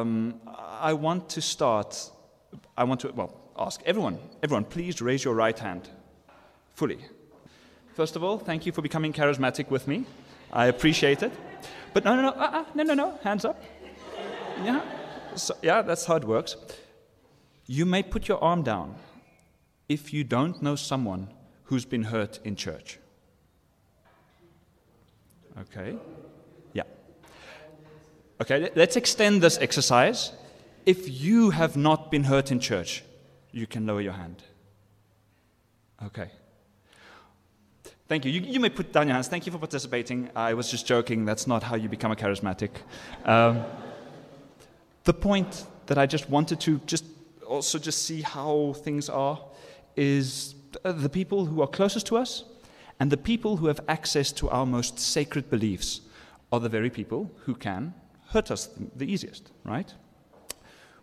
um, 0.00 0.40
I 0.46 0.92
want 0.92 1.28
to 1.30 1.40
start. 1.40 2.10
I 2.76 2.84
want 2.84 3.00
to, 3.00 3.12
well, 3.12 3.34
ask 3.58 3.80
everyone, 3.84 4.18
everyone, 4.42 4.64
please 4.64 5.00
raise 5.00 5.24
your 5.24 5.34
right 5.34 5.58
hand 5.58 5.88
fully. 6.74 6.98
First 7.94 8.16
of 8.16 8.24
all, 8.24 8.38
thank 8.38 8.66
you 8.66 8.72
for 8.72 8.82
becoming 8.82 9.12
charismatic 9.12 9.70
with 9.70 9.86
me. 9.86 10.06
I 10.52 10.66
appreciate 10.66 11.22
it. 11.22 11.32
But 11.92 12.04
no, 12.04 12.16
no, 12.16 12.22
no, 12.22 12.28
uh-uh, 12.30 12.64
no, 12.74 12.82
no, 12.82 12.94
no, 12.94 13.18
hands 13.22 13.44
up. 13.44 13.62
Yeah, 14.64 14.80
so, 15.34 15.54
yeah, 15.62 15.82
that's 15.82 16.04
how 16.04 16.16
it 16.16 16.24
works. 16.24 16.56
You 17.66 17.86
may 17.86 18.02
put 18.02 18.28
your 18.28 18.42
arm 18.42 18.62
down 18.62 18.94
if 19.88 20.12
you 20.12 20.24
don't 20.24 20.62
know 20.62 20.76
someone 20.76 21.28
who's 21.64 21.84
been 21.84 22.04
hurt 22.04 22.40
in 22.44 22.56
church. 22.56 22.98
Okay? 25.58 25.96
Okay, 28.40 28.70
let's 28.74 28.96
extend 28.96 29.42
this 29.42 29.58
exercise. 29.58 30.32
If 30.86 31.22
you 31.22 31.50
have 31.50 31.76
not 31.76 32.10
been 32.10 32.24
hurt 32.24 32.50
in 32.50 32.58
church, 32.58 33.04
you 33.52 33.66
can 33.66 33.86
lower 33.86 34.00
your 34.00 34.14
hand. 34.14 34.42
Okay. 36.02 36.30
Thank 38.08 38.24
you. 38.24 38.30
you. 38.30 38.40
You, 38.40 38.58
may 38.58 38.70
put 38.70 38.92
down 38.92 39.08
your 39.08 39.14
hands. 39.14 39.28
Thank 39.28 39.44
you 39.44 39.52
for 39.52 39.58
participating. 39.58 40.30
I 40.34 40.54
was 40.54 40.70
just 40.70 40.86
joking. 40.86 41.26
That's 41.26 41.46
not 41.46 41.62
how 41.62 41.76
you 41.76 41.88
become 41.88 42.12
a 42.12 42.16
charismatic. 42.16 42.70
Um, 43.26 43.62
the 45.04 45.12
point 45.12 45.66
that 45.86 45.98
I 45.98 46.06
just 46.06 46.30
wanted 46.30 46.60
to 46.60 46.80
just 46.86 47.04
also 47.46 47.78
just 47.78 48.04
see 48.04 48.22
how 48.22 48.72
things 48.84 49.10
are 49.10 49.38
is 49.96 50.54
the 50.82 51.08
people 51.08 51.44
who 51.44 51.60
are 51.60 51.66
closest 51.66 52.06
to 52.06 52.16
us 52.16 52.44
and 53.00 53.12
the 53.12 53.16
people 53.16 53.58
who 53.58 53.66
have 53.66 53.80
access 53.86 54.32
to 54.32 54.48
our 54.48 54.64
most 54.64 54.98
sacred 54.98 55.50
beliefs 55.50 56.00
are 56.52 56.60
the 56.60 56.68
very 56.68 56.90
people 56.90 57.30
who 57.44 57.54
can 57.54 57.92
hurt 58.30 58.50
us 58.50 58.68
the 58.96 59.10
easiest, 59.10 59.50
right? 59.64 59.92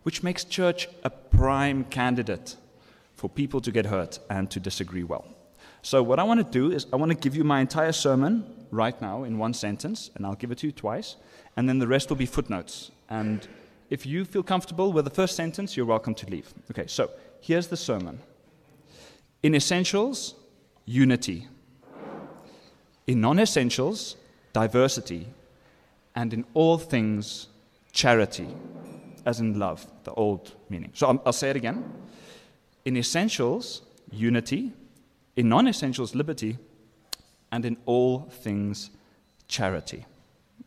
Which 0.02 0.22
makes 0.22 0.44
church 0.44 0.88
a 1.04 1.10
prime 1.10 1.84
candidate 1.84 2.56
for 3.14 3.28
people 3.28 3.60
to 3.60 3.70
get 3.70 3.86
hurt 3.86 4.18
and 4.30 4.50
to 4.50 4.60
disagree 4.60 5.04
well. 5.04 5.26
So, 5.82 6.02
what 6.02 6.18
I 6.18 6.24
want 6.24 6.38
to 6.44 6.58
do 6.60 6.72
is, 6.72 6.86
I 6.92 6.96
want 6.96 7.12
to 7.12 7.16
give 7.16 7.36
you 7.36 7.44
my 7.44 7.60
entire 7.60 7.92
sermon 7.92 8.44
right 8.70 9.00
now 9.00 9.24
in 9.24 9.38
one 9.38 9.54
sentence, 9.54 10.10
and 10.14 10.26
I'll 10.26 10.34
give 10.34 10.50
it 10.50 10.58
to 10.58 10.66
you 10.66 10.72
twice, 10.72 11.16
and 11.56 11.68
then 11.68 11.78
the 11.78 11.86
rest 11.86 12.08
will 12.08 12.16
be 12.16 12.26
footnotes. 12.26 12.90
And 13.08 13.46
if 13.90 14.04
you 14.04 14.24
feel 14.24 14.42
comfortable 14.42 14.92
with 14.92 15.04
the 15.04 15.10
first 15.10 15.36
sentence, 15.36 15.76
you're 15.76 15.86
welcome 15.86 16.14
to 16.16 16.26
leave. 16.28 16.52
Okay, 16.70 16.86
so 16.86 17.10
here's 17.40 17.68
the 17.68 17.76
sermon. 17.76 18.20
In 19.42 19.54
essentials, 19.54 20.34
unity. 20.84 21.46
In 23.06 23.20
non 23.20 23.38
essentials, 23.38 24.16
diversity. 24.52 25.28
And 26.18 26.34
in 26.34 26.44
all 26.52 26.78
things, 26.78 27.46
charity, 27.92 28.48
as 29.24 29.38
in 29.38 29.56
love, 29.56 29.86
the 30.02 30.12
old 30.14 30.52
meaning. 30.68 30.90
So 30.92 31.22
I'll, 31.24 31.32
say 31.32 31.50
it 31.50 31.54
again. 31.54 31.84
In 32.84 32.96
essentials, 32.96 33.82
unity. 34.10 34.72
In 35.36 35.48
non 35.48 35.68
essentials, 35.68 36.16
liberty. 36.16 36.58
And 37.52 37.64
in 37.64 37.76
all 37.86 38.22
things, 38.22 38.90
charity. 39.46 40.06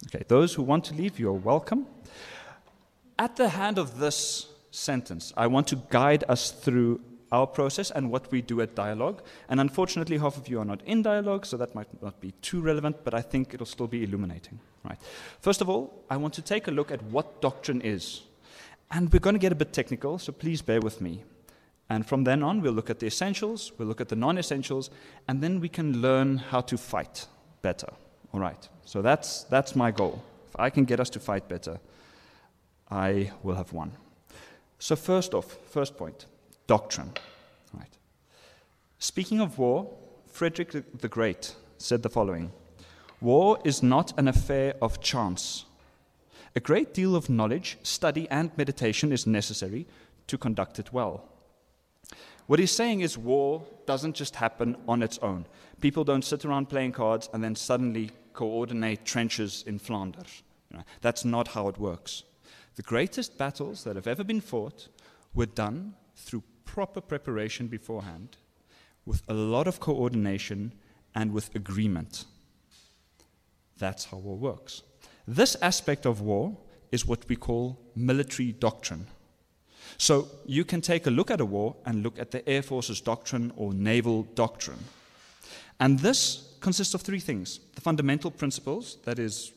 Okay, 0.07 0.23
those 0.29 0.53
who 0.53 0.63
want 0.63 0.85
to 0.85 0.93
leave, 0.93 1.19
you're 1.19 1.33
welcome. 1.33 1.85
At 3.19 3.35
the 3.35 3.49
hand 3.49 3.77
of 3.77 3.99
this 3.99 4.47
sentence, 4.71 5.33
I 5.35 5.47
want 5.47 5.67
to 5.67 5.81
guide 5.89 6.23
us 6.29 6.51
through 6.51 7.01
our 7.31 7.47
process 7.47 7.91
and 7.91 8.11
what 8.11 8.31
we 8.31 8.41
do 8.41 8.61
at 8.61 8.75
dialogue. 8.75 9.21
And 9.49 9.59
unfortunately, 9.59 10.17
half 10.17 10.37
of 10.37 10.47
you 10.47 10.59
are 10.59 10.65
not 10.65 10.81
in 10.85 11.01
dialogue, 11.01 11.45
so 11.45 11.57
that 11.57 11.73
might 11.73 11.87
not 12.01 12.19
be 12.19 12.31
too 12.41 12.61
relevant, 12.61 13.03
but 13.03 13.13
I 13.13 13.21
think 13.21 13.53
it'll 13.53 13.65
still 13.65 13.87
be 13.87 14.03
illuminating. 14.03 14.59
Right. 14.83 14.97
First 15.39 15.61
of 15.61 15.69
all, 15.69 15.93
I 16.09 16.17
want 16.17 16.33
to 16.35 16.41
take 16.41 16.67
a 16.67 16.71
look 16.71 16.91
at 16.91 17.01
what 17.03 17.41
doctrine 17.41 17.81
is. 17.81 18.21
And 18.89 19.11
we're 19.11 19.19
going 19.19 19.35
to 19.35 19.39
get 19.39 19.51
a 19.51 19.55
bit 19.55 19.71
technical, 19.71 20.19
so 20.19 20.31
please 20.31 20.61
bear 20.61 20.81
with 20.81 20.99
me. 20.99 21.23
And 21.89 22.05
from 22.05 22.23
then 22.23 22.43
on, 22.43 22.61
we'll 22.61 22.73
look 22.73 22.89
at 22.89 22.99
the 22.99 23.07
essentials, 23.07 23.71
we'll 23.77 23.87
look 23.87 24.01
at 24.01 24.09
the 24.09 24.15
non 24.15 24.37
essentials, 24.37 24.89
and 25.27 25.41
then 25.41 25.59
we 25.59 25.69
can 25.69 26.01
learn 26.01 26.37
how 26.37 26.61
to 26.61 26.77
fight 26.77 27.27
better. 27.61 27.87
All 28.33 28.39
right. 28.39 28.67
So 28.85 29.01
that's, 29.01 29.43
that's 29.43 29.75
my 29.75 29.91
goal. 29.91 30.21
If 30.49 30.59
I 30.59 30.69
can 30.69 30.85
get 30.85 30.99
us 30.99 31.09
to 31.11 31.19
fight 31.19 31.47
better, 31.47 31.79
I 32.89 33.31
will 33.43 33.55
have 33.55 33.71
won. 33.71 33.93
So, 34.79 34.95
first 34.95 35.33
off, 35.33 35.57
first 35.69 35.95
point 35.95 36.25
doctrine. 36.71 37.11
Right. 37.73 37.97
Speaking 38.97 39.41
of 39.41 39.57
war, 39.57 39.89
Frederick 40.27 40.71
the 41.01 41.09
Great 41.09 41.53
said 41.77 42.01
the 42.01 42.09
following 42.17 42.53
War 43.19 43.59
is 43.65 43.83
not 43.83 44.17
an 44.17 44.29
affair 44.29 44.75
of 44.81 45.01
chance. 45.01 45.65
A 46.55 46.61
great 46.61 46.93
deal 46.93 47.13
of 47.13 47.29
knowledge, 47.29 47.77
study, 47.83 48.25
and 48.29 48.57
meditation 48.57 49.11
is 49.11 49.27
necessary 49.27 49.85
to 50.27 50.37
conduct 50.37 50.79
it 50.79 50.93
well. 50.93 51.25
What 52.47 52.59
he's 52.59 52.71
saying 52.71 53.01
is 53.01 53.17
war 53.17 53.63
doesn't 53.85 54.15
just 54.15 54.37
happen 54.37 54.77
on 54.87 55.03
its 55.03 55.17
own. 55.17 55.45
People 55.81 56.05
don't 56.05 56.23
sit 56.23 56.45
around 56.45 56.69
playing 56.69 56.93
cards 56.93 57.29
and 57.33 57.43
then 57.43 57.55
suddenly 57.55 58.11
coordinate 58.31 59.03
trenches 59.03 59.65
in 59.67 59.77
Flanders. 59.77 60.41
You 60.69 60.77
know, 60.77 60.83
that's 61.01 61.25
not 61.25 61.49
how 61.49 61.67
it 61.67 61.77
works. 61.77 62.23
The 62.75 62.89
greatest 62.93 63.37
battles 63.37 63.83
that 63.83 63.97
have 63.97 64.07
ever 64.07 64.23
been 64.23 64.39
fought 64.39 64.87
were 65.33 65.47
done 65.65 65.95
through 66.15 66.43
proper 66.73 67.01
preparation 67.01 67.67
beforehand, 67.67 68.37
with 69.05 69.21
a 69.27 69.33
lot 69.33 69.67
of 69.67 69.79
coordination 69.79 70.71
and 71.13 71.33
with 71.33 71.53
agreement. 71.53 72.23
That's 73.77 74.05
how 74.05 74.17
war 74.17 74.37
works. 74.37 74.83
This 75.27 75.57
aspect 75.61 76.05
of 76.05 76.21
war 76.21 76.55
is 76.91 77.05
what 77.05 77.27
we 77.27 77.35
call 77.35 77.77
military 77.95 78.53
doctrine. 78.53 79.07
So 79.97 80.29
you 80.45 80.63
can 80.63 80.79
take 80.79 81.07
a 81.07 81.09
look 81.09 81.29
at 81.29 81.41
a 81.41 81.45
war 81.45 81.75
and 81.85 82.03
look 82.03 82.17
at 82.17 82.31
the 82.31 82.47
Air 82.47 82.61
Force's 82.61 83.01
doctrine 83.01 83.51
or 83.57 83.73
naval 83.73 84.23
doctrine. 84.35 84.79
And 85.79 85.99
this 85.99 86.55
consists 86.61 86.93
of 86.93 87.01
three 87.01 87.19
things 87.19 87.59
the 87.75 87.81
fundamental 87.81 88.31
principles, 88.31 88.97
that 89.03 89.19
is, 89.19 89.51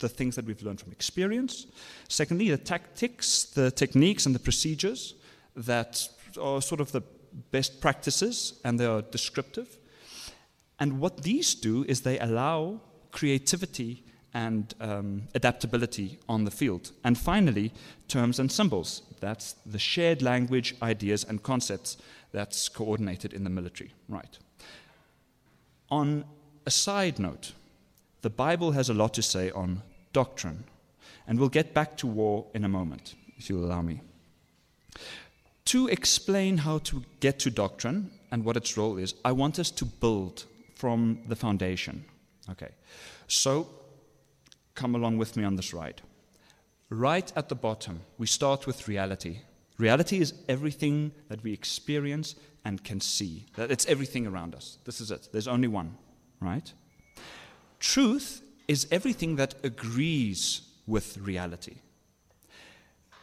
the 0.00 0.08
things 0.08 0.36
that 0.36 0.44
we've 0.44 0.62
learned 0.62 0.80
from 0.80 0.92
experience. 0.92 1.66
Secondly, 2.08 2.50
the 2.50 2.58
tactics, 2.58 3.44
the 3.44 3.70
techniques, 3.70 4.26
and 4.26 4.34
the 4.34 4.38
procedures 4.38 5.14
that 5.56 6.08
are 6.38 6.62
sort 6.62 6.80
of 6.80 6.92
the 6.92 7.02
best 7.50 7.80
practices 7.80 8.60
and 8.64 8.78
they 8.78 8.86
are 8.86 9.02
descriptive. 9.02 9.78
And 10.80 11.00
what 11.00 11.22
these 11.22 11.54
do 11.54 11.84
is 11.88 12.02
they 12.02 12.18
allow 12.18 12.80
creativity 13.10 14.04
and 14.34 14.74
um, 14.80 15.22
adaptability 15.34 16.18
on 16.28 16.44
the 16.44 16.50
field. 16.50 16.92
And 17.02 17.18
finally, 17.18 17.72
terms 18.06 18.38
and 18.38 18.52
symbols. 18.52 19.02
That's 19.20 19.54
the 19.66 19.78
shared 19.78 20.22
language, 20.22 20.76
ideas, 20.82 21.24
and 21.24 21.42
concepts 21.42 21.96
that's 22.32 22.68
coordinated 22.68 23.32
in 23.32 23.44
the 23.44 23.50
military. 23.50 23.92
Right. 24.08 24.38
On 25.90 26.24
a 26.66 26.70
side 26.70 27.18
note, 27.18 27.52
the 28.20 28.30
Bible 28.30 28.72
has 28.72 28.90
a 28.90 28.94
lot 28.94 29.14
to 29.14 29.22
say 29.22 29.50
on 29.50 29.82
doctrine. 30.12 30.64
And 31.26 31.38
we'll 31.38 31.48
get 31.48 31.74
back 31.74 31.96
to 31.98 32.06
war 32.06 32.46
in 32.54 32.64
a 32.64 32.68
moment, 32.68 33.14
if 33.36 33.48
you'll 33.48 33.64
allow 33.64 33.82
me. 33.82 34.00
To 35.68 35.86
explain 35.88 36.56
how 36.56 36.78
to 36.78 37.04
get 37.20 37.38
to 37.40 37.50
doctrine 37.50 38.10
and 38.30 38.42
what 38.42 38.56
its 38.56 38.78
role 38.78 38.96
is, 38.96 39.14
I 39.22 39.32
want 39.32 39.58
us 39.58 39.70
to 39.72 39.84
build 39.84 40.46
from 40.74 41.18
the 41.28 41.36
foundation. 41.36 42.06
Okay, 42.48 42.70
so 43.26 43.68
come 44.74 44.94
along 44.94 45.18
with 45.18 45.36
me 45.36 45.44
on 45.44 45.56
this 45.56 45.74
ride. 45.74 46.00
Right 46.88 47.30
at 47.36 47.50
the 47.50 47.54
bottom, 47.54 48.00
we 48.16 48.26
start 48.26 48.66
with 48.66 48.88
reality. 48.88 49.40
Reality 49.76 50.20
is 50.20 50.32
everything 50.48 51.12
that 51.28 51.42
we 51.42 51.52
experience 51.52 52.34
and 52.64 52.82
can 52.82 52.98
see. 52.98 53.44
It's 53.58 53.84
everything 53.84 54.26
around 54.26 54.54
us. 54.54 54.78
This 54.86 55.02
is 55.02 55.10
it. 55.10 55.28
There's 55.32 55.48
only 55.48 55.68
one, 55.68 55.98
right? 56.40 56.72
Truth 57.78 58.40
is 58.68 58.88
everything 58.90 59.36
that 59.36 59.54
agrees 59.62 60.62
with 60.86 61.18
reality. 61.18 61.76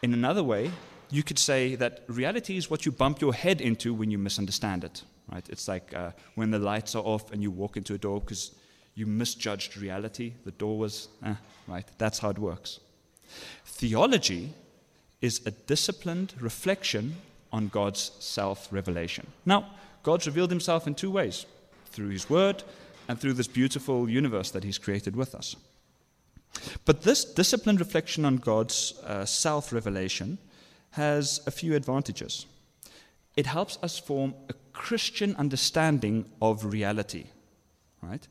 In 0.04 0.14
another 0.14 0.44
way, 0.44 0.70
you 1.10 1.24
could 1.24 1.40
say 1.40 1.76
that 1.76 2.04
reality 2.08 2.58
is 2.58 2.70
what 2.70 2.86
you 2.86 2.92
bump 2.92 3.22
your 3.22 3.34
head 3.34 3.62
into 3.62 3.94
when 3.94 4.12
you 4.12 4.18
misunderstand 4.18 4.84
it. 4.84 5.04
Right? 5.32 5.48
It's 5.50 5.68
like 5.68 5.94
uh, 5.94 6.12
when 6.36 6.52
the 6.52 6.60
lights 6.60 6.96
are 6.96 7.04
off 7.04 7.32
and 7.32 7.42
you 7.42 7.52
walk 7.52 7.78
into 7.78 7.94
a 7.94 7.98
door 7.98 8.20
because 8.20 8.52
you 8.96 9.06
misjudged 9.06 9.78
reality. 9.78 10.34
The 10.46 10.52
door 10.52 10.78
was, 10.78 11.10
eh, 11.24 11.36
right? 11.68 11.86
That's 11.98 12.20
how 12.20 12.30
it 12.30 12.40
works. 12.40 12.80
Theology 13.66 14.54
is 15.22 15.42
a 15.46 15.52
disciplined 15.52 16.34
reflection 16.40 17.16
on 17.52 17.68
God's 17.68 18.12
self 18.20 18.68
revelation. 18.72 19.28
Now, 19.46 19.68
God's 20.04 20.28
revealed 20.28 20.52
himself 20.52 20.88
in 20.88 20.96
two 20.96 21.12
ways 21.12 21.46
through 21.88 22.10
his 22.10 22.30
word 22.30 22.64
and 23.08 23.20
through 23.20 23.34
this 23.34 23.48
beautiful 23.48 24.10
universe 24.10 24.52
that 24.52 24.64
he's 24.64 24.78
created 24.78 25.16
with 25.16 25.34
us. 25.34 25.56
But 26.86 27.02
this 27.02 27.26
disciplined 27.26 27.80
reflection 27.80 28.26
on 28.26 28.38
God's 28.38 28.94
uh, 29.04 29.26
self 29.26 29.74
revelation 29.74 30.38
has 30.96 31.42
a 31.46 31.52
few 31.52 31.76
advantages. 31.76 32.46
It 33.36 33.46
helps 33.46 33.78
us 33.84 34.00
form 34.00 34.34
a 34.50 34.54
Christian 34.72 35.36
understanding 35.36 36.26
of 36.42 36.64
reality, 36.64 37.26
right? 38.02 38.26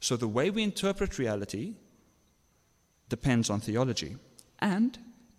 So 0.00 0.16
the 0.16 0.28
way 0.28 0.50
we 0.50 0.62
interpret 0.62 1.18
reality 1.18 1.74
depends 3.08 3.50
on 3.50 3.60
theology, 3.60 4.16
and 4.58 4.98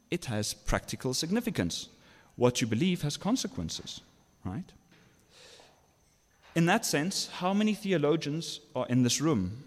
it 0.10 0.26
has 0.26 0.54
practical 0.54 1.14
significance. 1.14 1.90
What 2.36 2.62
you 2.62 2.68
believe 2.68 3.02
has 3.02 3.18
consequences, 3.18 4.02
right? 4.46 4.72
In 6.56 6.66
that 6.66 6.86
sense, 6.86 7.28
how 7.28 7.54
many 7.54 7.74
theologians 7.74 8.62
are 8.74 8.88
in 8.88 9.04
this 9.04 9.20
room? 9.20 9.64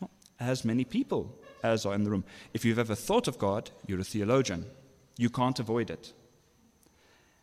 Well, 0.00 0.10
as 0.38 0.64
many 0.64 0.84
people 0.84 1.36
as 1.62 1.86
are 1.86 1.94
in 1.94 2.04
the 2.04 2.10
room. 2.10 2.24
If 2.52 2.64
you've 2.64 2.78
ever 2.78 2.94
thought 2.94 3.28
of 3.28 3.38
God, 3.38 3.70
you're 3.86 4.00
a 4.00 4.04
theologian. 4.04 4.66
You 5.16 5.30
can't 5.30 5.58
avoid 5.58 5.90
it. 5.90 6.12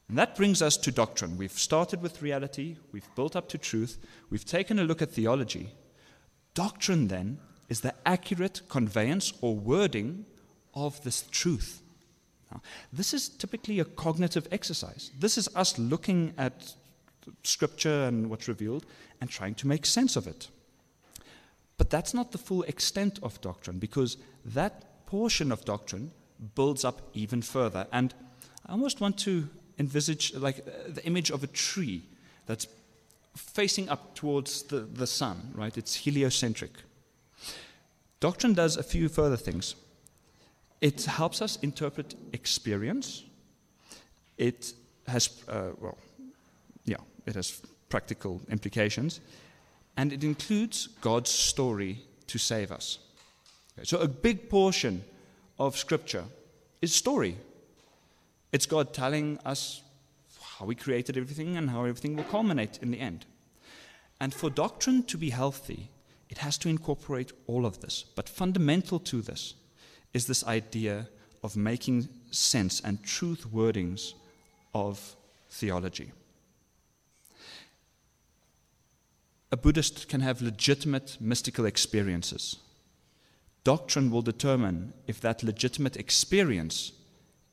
And 0.07 0.17
that 0.17 0.35
brings 0.35 0.61
us 0.61 0.75
to 0.77 0.91
doctrine. 0.91 1.37
We've 1.37 1.51
started 1.51 2.01
with 2.01 2.23
reality, 2.23 2.77
we've 2.91 3.07
built 3.15 3.35
up 3.35 3.47
to 3.49 3.57
truth, 3.59 3.99
we've 4.31 4.45
taken 4.45 4.79
a 4.79 4.83
look 4.83 5.03
at 5.03 5.11
theology. 5.11 5.69
Doctrine, 6.55 7.07
then, 7.07 7.37
is 7.69 7.81
the 7.81 7.93
accurate 8.05 8.61
conveyance 8.69 9.31
or 9.41 9.55
wording 9.55 10.25
of 10.73 11.01
this 11.03 11.21
truth. 11.29 11.83
Now, 12.51 12.61
this 12.91 13.13
is 13.13 13.29
typically 13.29 13.79
a 13.79 13.85
cognitive 13.85 14.47
exercise. 14.51 15.11
This 15.17 15.37
is 15.37 15.47
us 15.55 15.77
looking 15.77 16.33
at 16.37 16.73
Scripture 17.43 18.05
and 18.05 18.31
what's 18.31 18.47
revealed 18.47 18.87
and 19.21 19.29
trying 19.29 19.53
to 19.55 19.67
make 19.67 19.85
sense 19.85 20.15
of 20.15 20.25
it. 20.25 20.47
But 21.79 21.89
that's 21.89 22.13
not 22.13 22.33
the 22.33 22.37
full 22.37 22.63
extent 22.63 23.19
of 23.23 23.39
doctrine 23.39 23.79
because 23.79 24.17
that 24.43 25.05
portion 25.05 25.51
of 25.51 25.63
doctrine 25.63 26.11
builds 26.53 26.83
up 26.83 27.01
even 27.13 27.41
further. 27.41 27.87
And 27.93 28.13
I 28.65 28.73
almost 28.73 28.99
want 28.99 29.17
to 29.19 29.47
envisage 29.79 30.35
like 30.35 30.59
uh, 30.59 30.71
the 30.89 31.03
image 31.05 31.31
of 31.31 31.41
a 31.41 31.47
tree 31.47 32.03
that's 32.45 32.67
facing 33.33 33.87
up 33.87 34.13
towards 34.13 34.63
the, 34.63 34.81
the 34.81 35.07
sun, 35.07 35.51
right? 35.55 35.75
It's 35.77 35.95
heliocentric. 35.95 36.71
Doctrine 38.19 38.53
does 38.53 38.75
a 38.75 38.83
few 38.83 39.07
further 39.07 39.37
things. 39.37 39.75
It 40.81 41.05
helps 41.05 41.41
us 41.41 41.57
interpret 41.61 42.13
experience. 42.33 43.23
It 44.37 44.73
has, 45.07 45.29
uh, 45.47 45.69
well, 45.79 45.97
yeah, 46.83 46.97
it 47.25 47.35
has 47.35 47.61
practical 47.87 48.41
implications. 48.49 49.21
And 49.99 50.13
it 50.13 50.23
includes 50.23 50.87
God's 51.01 51.29
story 51.29 51.99
to 52.27 52.37
save 52.37 52.71
us. 52.71 52.99
Okay, 53.77 53.83
so 53.83 53.97
a 53.97 54.07
big 54.07 54.49
portion 54.49 55.03
of 55.57 55.75
Scripture 55.75 56.23
is 56.81 56.95
story. 56.95 57.35
It's 58.53 58.65
God 58.65 58.93
telling 58.93 59.39
us 59.43 59.81
how 60.41 60.69
He 60.69 60.75
created 60.75 61.17
everything 61.17 61.57
and 61.57 61.69
how 61.69 61.83
everything 61.83 62.15
will 62.15 62.23
culminate 62.23 62.79
in 62.81 62.91
the 62.91 62.99
end. 63.01 63.25
And 64.21 64.33
for 64.33 64.49
doctrine 64.49 65.03
to 65.03 65.17
be 65.17 65.31
healthy, 65.31 65.89
it 66.29 66.37
has 66.37 66.57
to 66.59 66.69
incorporate 66.69 67.33
all 67.45 67.65
of 67.65 67.81
this. 67.81 68.05
But 68.15 68.29
fundamental 68.29 68.99
to 68.99 69.21
this 69.21 69.55
is 70.13 70.27
this 70.27 70.45
idea 70.45 71.09
of 71.43 71.57
making 71.57 72.07
sense 72.31 72.79
and 72.79 73.03
truth 73.03 73.47
wordings 73.53 74.13
of 74.73 75.17
theology. 75.49 76.13
A 79.51 79.57
Buddhist 79.57 80.07
can 80.07 80.21
have 80.21 80.41
legitimate 80.41 81.17
mystical 81.19 81.65
experiences. 81.65 82.57
Doctrine 83.63 84.11
will 84.11 84.21
determine 84.21 84.93
if 85.07 85.19
that 85.21 85.43
legitimate 85.43 85.97
experience 85.97 86.91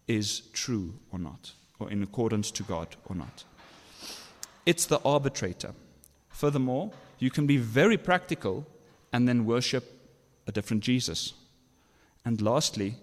is 0.07 0.41
true 0.53 0.95
or 1.11 1.19
not, 1.19 1.53
or 1.79 1.91
in 1.91 2.03
accordance 2.03 2.51
to 2.53 2.63
God 2.63 2.97
or 3.07 3.17
not. 3.17 3.45
It's 4.67 4.87
the 4.87 5.01
arbitrator. 5.05 5.75
Furthermore, 6.29 6.93
you 7.19 7.31
can 7.31 7.47
be 7.47 7.57
very 7.57 7.97
practical 7.97 8.67
and 9.13 9.27
then 9.27 9.47
worship 9.47 9.85
a 10.47 10.53
different 10.53 10.83
Jesus. 10.83 11.33
And 12.25 12.43
lastly, 12.43 12.97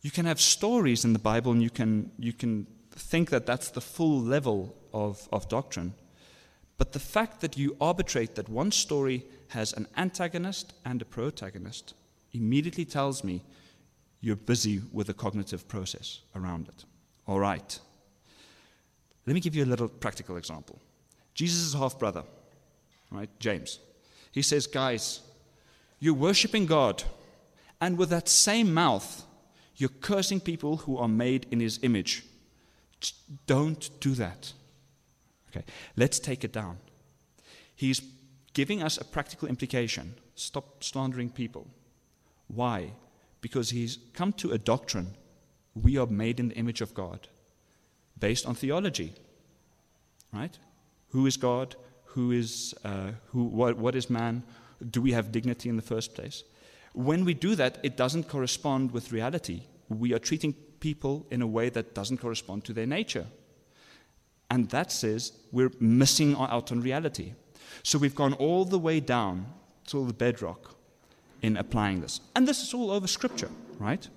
you 0.00 0.10
can 0.10 0.24
have 0.24 0.40
stories 0.40 1.04
in 1.04 1.12
the 1.12 1.18
Bible 1.18 1.52
and 1.52 1.62
you 1.62 1.70
can, 1.70 2.10
you 2.18 2.32
can 2.32 2.66
think 2.90 3.30
that 3.30 3.44
that's 3.44 3.70
the 3.70 3.80
full 3.80 4.20
level 4.20 4.74
of, 4.92 5.28
of 5.32 5.48
doctrine. 5.48 5.94
But 6.78 6.92
the 6.92 6.98
fact 6.98 7.40
that 7.40 7.56
you 7.56 7.76
arbitrate 7.80 8.34
that 8.34 8.48
one 8.48 8.70
story 8.70 9.24
has 9.48 9.72
an 9.72 9.86
antagonist 9.96 10.74
and 10.84 11.00
a 11.00 11.06
protagonist 11.06 11.94
immediately 12.32 12.84
tells 12.84 13.24
me 13.24 13.42
you're 14.20 14.36
busy 14.36 14.82
with 14.92 15.08
a 15.08 15.14
cognitive 15.14 15.68
process 15.68 16.20
around 16.34 16.68
it. 16.68 16.84
All 17.26 17.40
right. 17.40 17.78
Let 19.26 19.34
me 19.34 19.40
give 19.40 19.54
you 19.54 19.64
a 19.64 19.66
little 19.66 19.88
practical 19.88 20.36
example. 20.36 20.78
Jesus' 21.34 21.74
half 21.74 21.98
brother, 21.98 22.24
right, 23.10 23.28
James, 23.38 23.78
he 24.32 24.42
says, 24.42 24.66
Guys, 24.66 25.20
you're 25.98 26.14
worshiping 26.14 26.66
God, 26.66 27.02
and 27.80 27.98
with 27.98 28.10
that 28.10 28.28
same 28.28 28.72
mouth, 28.72 29.24
you're 29.76 29.90
cursing 30.00 30.40
people 30.40 30.78
who 30.78 30.96
are 30.96 31.08
made 31.08 31.46
in 31.50 31.60
his 31.60 31.78
image. 31.82 32.24
Don't 33.46 33.90
do 34.00 34.12
that. 34.14 34.52
Okay, 35.56 35.64
let's 35.96 36.18
take 36.18 36.44
it 36.44 36.52
down. 36.52 36.78
He's 37.74 38.02
giving 38.52 38.82
us 38.82 38.98
a 38.98 39.04
practical 39.04 39.48
implication. 39.48 40.14
Stop 40.34 40.82
slandering 40.82 41.30
people. 41.30 41.66
Why? 42.48 42.92
Because 43.40 43.70
he's 43.70 43.98
come 44.12 44.32
to 44.34 44.52
a 44.52 44.58
doctrine. 44.58 45.14
We 45.74 45.98
are 45.98 46.06
made 46.06 46.40
in 46.40 46.48
the 46.48 46.56
image 46.56 46.80
of 46.80 46.94
God 46.94 47.28
based 48.18 48.46
on 48.46 48.54
theology. 48.54 49.12
Right? 50.32 50.56
Who 51.10 51.26
is 51.26 51.36
God? 51.36 51.76
Who 52.04 52.32
is, 52.32 52.74
uh, 52.84 53.10
who, 53.32 53.44
what, 53.44 53.76
what 53.76 53.94
is 53.94 54.08
man? 54.08 54.42
Do 54.90 55.02
we 55.02 55.12
have 55.12 55.32
dignity 55.32 55.68
in 55.68 55.76
the 55.76 55.82
first 55.82 56.14
place? 56.14 56.44
When 56.92 57.24
we 57.24 57.34
do 57.34 57.54
that, 57.56 57.78
it 57.82 57.96
doesn't 57.96 58.28
correspond 58.28 58.90
with 58.90 59.12
reality. 59.12 59.62
We 59.88 60.14
are 60.14 60.18
treating 60.18 60.54
people 60.80 61.26
in 61.30 61.42
a 61.42 61.46
way 61.46 61.68
that 61.70 61.94
doesn't 61.94 62.18
correspond 62.18 62.64
to 62.64 62.72
their 62.72 62.86
nature. 62.86 63.26
And 64.50 64.68
that 64.70 64.92
says 64.92 65.32
we're 65.52 65.72
missing 65.80 66.36
out 66.36 66.70
on 66.72 66.80
reality. 66.80 67.32
So 67.82 67.98
we've 67.98 68.14
gone 68.14 68.32
all 68.34 68.64
the 68.64 68.78
way 68.78 69.00
down 69.00 69.46
to 69.88 70.06
the 70.06 70.12
bedrock 70.12 70.74
in 71.42 71.56
applying 71.56 72.00
this. 72.00 72.20
And 72.34 72.46
this 72.46 72.62
is 72.62 72.74
all 72.74 72.90
over 72.90 73.06
Scripture, 73.06 73.50
right? 73.78 74.08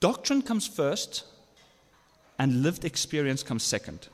Doctrine 0.00 0.42
comes 0.42 0.66
first, 0.66 1.24
and 2.38 2.62
lived 2.62 2.84
experience 2.84 3.42
comes 3.42 3.62
second. 3.62 4.08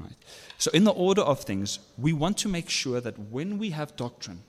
Right? 0.00 0.16
So, 0.58 0.70
in 0.72 0.84
the 0.84 0.92
order 0.92 1.22
of 1.22 1.40
things, 1.40 1.78
we 1.98 2.12
want 2.12 2.38
to 2.38 2.48
make 2.48 2.70
sure 2.70 3.00
that 3.00 3.18
when 3.18 3.58
we 3.58 3.70
have 3.70 3.96
doctrine, 3.96 4.42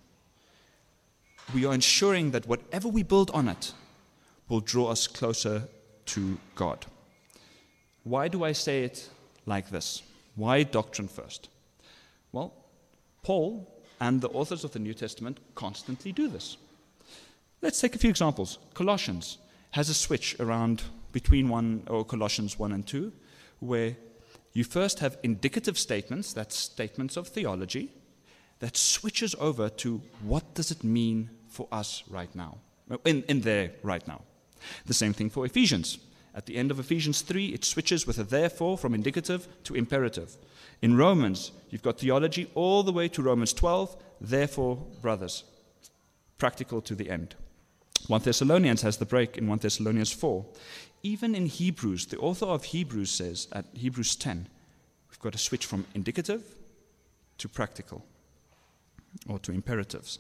we 1.54 1.66
are 1.66 1.74
ensuring 1.74 2.32
that 2.32 2.48
whatever 2.48 2.88
we 2.88 3.04
build 3.04 3.32
on 3.32 3.48
it 3.48 3.74
will 4.50 4.60
draw 4.60 4.92
us 4.92 5.08
closer 5.08 5.64
to 6.08 6.38
God. 6.56 6.86
Why 8.08 8.30
do 8.30 8.46
I 8.46 8.54
say 8.54 8.84
it 8.84 9.10
like 9.46 9.70
this? 9.70 10.02
Why 10.36 10.64
doctrine 10.64 11.10
first? 11.10 11.50
Well, 12.32 12.54
Paul 13.22 13.68
and 14.00 14.22
the 14.22 14.30
authors 14.30 14.64
of 14.64 14.72
the 14.72 14.80
New 14.80 14.94
Testament 14.94 15.40
constantly 15.56 16.14
do 16.14 16.30
this. 16.30 16.56
Let's 17.62 17.82
take 17.82 17.96
a 17.96 17.98
few 17.98 18.10
examples. 18.10 18.60
Colossians 18.74 19.40
has 19.72 19.90
a 19.90 19.94
switch 19.94 20.40
around 20.40 20.84
between 21.12 21.50
1 21.50 21.88
or 21.88 22.06
Colossians 22.06 22.58
1 22.58 22.72
and 22.72 22.88
2 22.88 23.12
where 23.60 23.98
you 24.54 24.64
first 24.64 25.00
have 25.00 25.18
indicative 25.24 25.78
statements, 25.78 26.32
that's 26.32 26.56
statements 26.56 27.18
of 27.18 27.28
theology, 27.28 27.92
that 28.60 28.78
switches 28.78 29.36
over 29.40 29.68
to 29.70 30.02
what 30.22 30.54
does 30.54 30.72
it 30.72 30.84
mean 30.84 31.30
for 31.50 31.68
us 31.72 32.04
right 32.10 32.34
now, 32.36 32.58
oh, 32.90 33.02
in, 33.04 33.24
in 33.24 33.42
there 33.42 33.72
right 33.84 34.08
now. 34.08 34.22
The 34.86 34.94
same 34.94 35.14
thing 35.14 35.30
for 35.30 35.46
Ephesians. 35.46 35.98
At 36.38 36.46
the 36.46 36.56
end 36.56 36.70
of 36.70 36.80
Ephesians 36.80 37.22
3, 37.22 37.48
it 37.48 37.66
switches 37.66 38.06
with 38.06 38.20
a 38.20 38.24
therefore 38.24 38.78
from 38.78 38.94
indicative 38.94 39.48
to 39.64 39.74
imperative. 39.74 40.38
In 40.84 40.96
Romans, 40.96 41.52
you've 41.72 41.82
got 41.82 41.98
theology 41.98 42.48
all 42.54 42.84
the 42.84 42.92
way 42.92 43.08
to 43.10 43.24
Romans 43.24 43.54
12, 43.54 43.98
therefore, 44.22 44.76
brothers. 45.02 45.44
Practical 46.38 46.80
to 46.82 46.94
the 46.94 47.10
end. 47.10 47.34
1 48.06 48.22
Thessalonians 48.22 48.84
has 48.84 48.98
the 48.98 49.06
break 49.06 49.36
in 49.36 49.48
1 49.48 49.58
Thessalonians 49.58 50.12
4. 50.12 50.46
Even 51.02 51.34
in 51.34 51.48
Hebrews, 51.48 52.06
the 52.06 52.20
author 52.20 52.46
of 52.46 52.66
Hebrews 52.66 53.10
says 53.10 53.48
at 53.52 53.66
Hebrews 53.74 54.16
10, 54.16 54.48
we've 55.10 55.20
got 55.20 55.32
to 55.32 55.40
switch 55.40 55.66
from 55.66 55.88
indicative 55.96 56.44
to 57.40 57.50
practical 57.50 58.06
or 59.28 59.40
to 59.40 59.52
imperatives. 59.52 60.20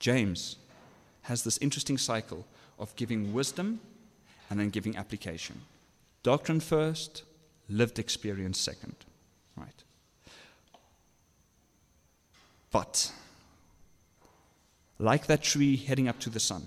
James 0.00 0.56
has 1.22 1.44
this 1.44 1.58
interesting 1.58 1.98
cycle 1.98 2.44
of 2.80 2.96
giving 2.96 3.32
wisdom 3.32 3.78
and 4.52 4.60
then 4.60 4.68
giving 4.68 4.98
application. 4.98 5.62
Doctrine 6.22 6.60
first, 6.60 7.22
lived 7.70 7.98
experience 7.98 8.60
second. 8.60 8.94
Right. 9.56 9.82
But, 12.70 13.10
like 14.98 15.26
that 15.26 15.42
tree 15.42 15.76
heading 15.76 16.06
up 16.06 16.20
to 16.20 16.28
the 16.28 16.38
sun, 16.38 16.64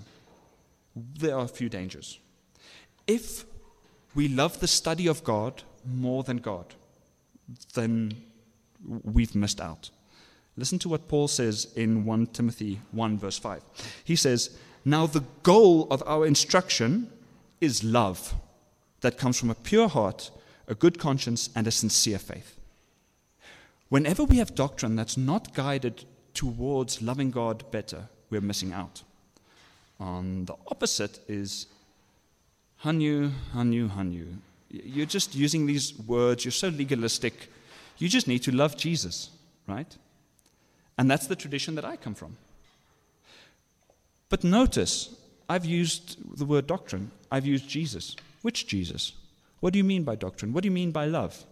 there 0.96 1.36
are 1.36 1.44
a 1.44 1.48
few 1.48 1.68
dangers. 1.68 2.18
If 3.06 3.44
we 4.16 4.26
love 4.26 4.58
the 4.58 4.66
study 4.66 5.06
of 5.06 5.22
God 5.22 5.62
more 5.84 6.24
than 6.24 6.38
God, 6.38 6.74
then 7.74 8.16
we've 9.04 9.36
missed 9.36 9.60
out. 9.60 9.90
Listen 10.56 10.80
to 10.80 10.88
what 10.88 11.06
Paul 11.06 11.28
says 11.28 11.68
in 11.76 12.04
1 12.04 12.26
Timothy 12.28 12.80
1, 12.90 13.16
verse 13.16 13.38
5. 13.38 13.62
He 14.02 14.16
says, 14.16 14.58
Now 14.84 15.06
the 15.06 15.22
goal 15.44 15.86
of 15.88 16.02
our 16.04 16.26
instruction 16.26 17.12
is 17.60 17.84
love 17.84 18.34
that 19.00 19.18
comes 19.18 19.38
from 19.38 19.50
a 19.50 19.54
pure 19.54 19.88
heart, 19.88 20.30
a 20.68 20.74
good 20.74 20.98
conscience, 20.98 21.50
and 21.54 21.66
a 21.66 21.70
sincere 21.70 22.18
faith. 22.18 22.56
Whenever 23.88 24.24
we 24.24 24.38
have 24.38 24.54
doctrine 24.54 24.96
that's 24.96 25.16
not 25.16 25.54
guided 25.54 26.04
towards 26.34 27.00
loving 27.00 27.30
God 27.30 27.70
better, 27.70 28.08
we're 28.30 28.40
missing 28.40 28.72
out. 28.72 29.02
On 30.00 30.44
the 30.44 30.54
opposite 30.68 31.20
is 31.28 31.66
Hanyu, 32.84 33.32
Hanyu, 33.54 33.88
Hanyu. 33.90 34.36
You're 34.68 35.06
just 35.06 35.34
using 35.34 35.66
these 35.66 35.96
words, 35.98 36.44
you're 36.44 36.52
so 36.52 36.68
legalistic. 36.68 37.50
You 37.98 38.08
just 38.08 38.28
need 38.28 38.42
to 38.42 38.52
love 38.52 38.76
Jesus, 38.76 39.30
right? 39.66 39.96
And 40.98 41.10
that's 41.10 41.26
the 41.26 41.36
tradition 41.36 41.76
that 41.76 41.84
I 41.84 41.96
come 41.96 42.14
from. 42.14 42.36
But 44.28 44.42
notice, 44.42 45.14
I've 45.48 45.64
used 45.64 46.38
the 46.38 46.44
word 46.44 46.66
doctrine, 46.66 47.10
I've 47.30 47.46
used 47.46 47.68
Jesus. 47.68 48.16
Which 48.42 48.66
Jesus? 48.66 49.12
What 49.60 49.72
do 49.72 49.78
you 49.78 49.84
mean 49.84 50.04
by 50.04 50.14
doctrine? 50.14 50.52
What 50.52 50.62
do 50.62 50.68
you 50.68 50.72
mean 50.74 50.92
by 50.92 51.06
love? 51.06 51.44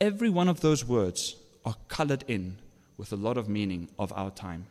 Every 0.00 0.30
one 0.30 0.48
of 0.48 0.60
those 0.60 0.84
words 0.84 1.36
are 1.64 1.76
colored 1.88 2.24
in 2.26 2.56
with 2.96 3.12
a 3.12 3.16
lot 3.16 3.36
of 3.36 3.48
meaning 3.48 3.88
of 3.98 4.12
our 4.14 4.30
time. 4.30 4.66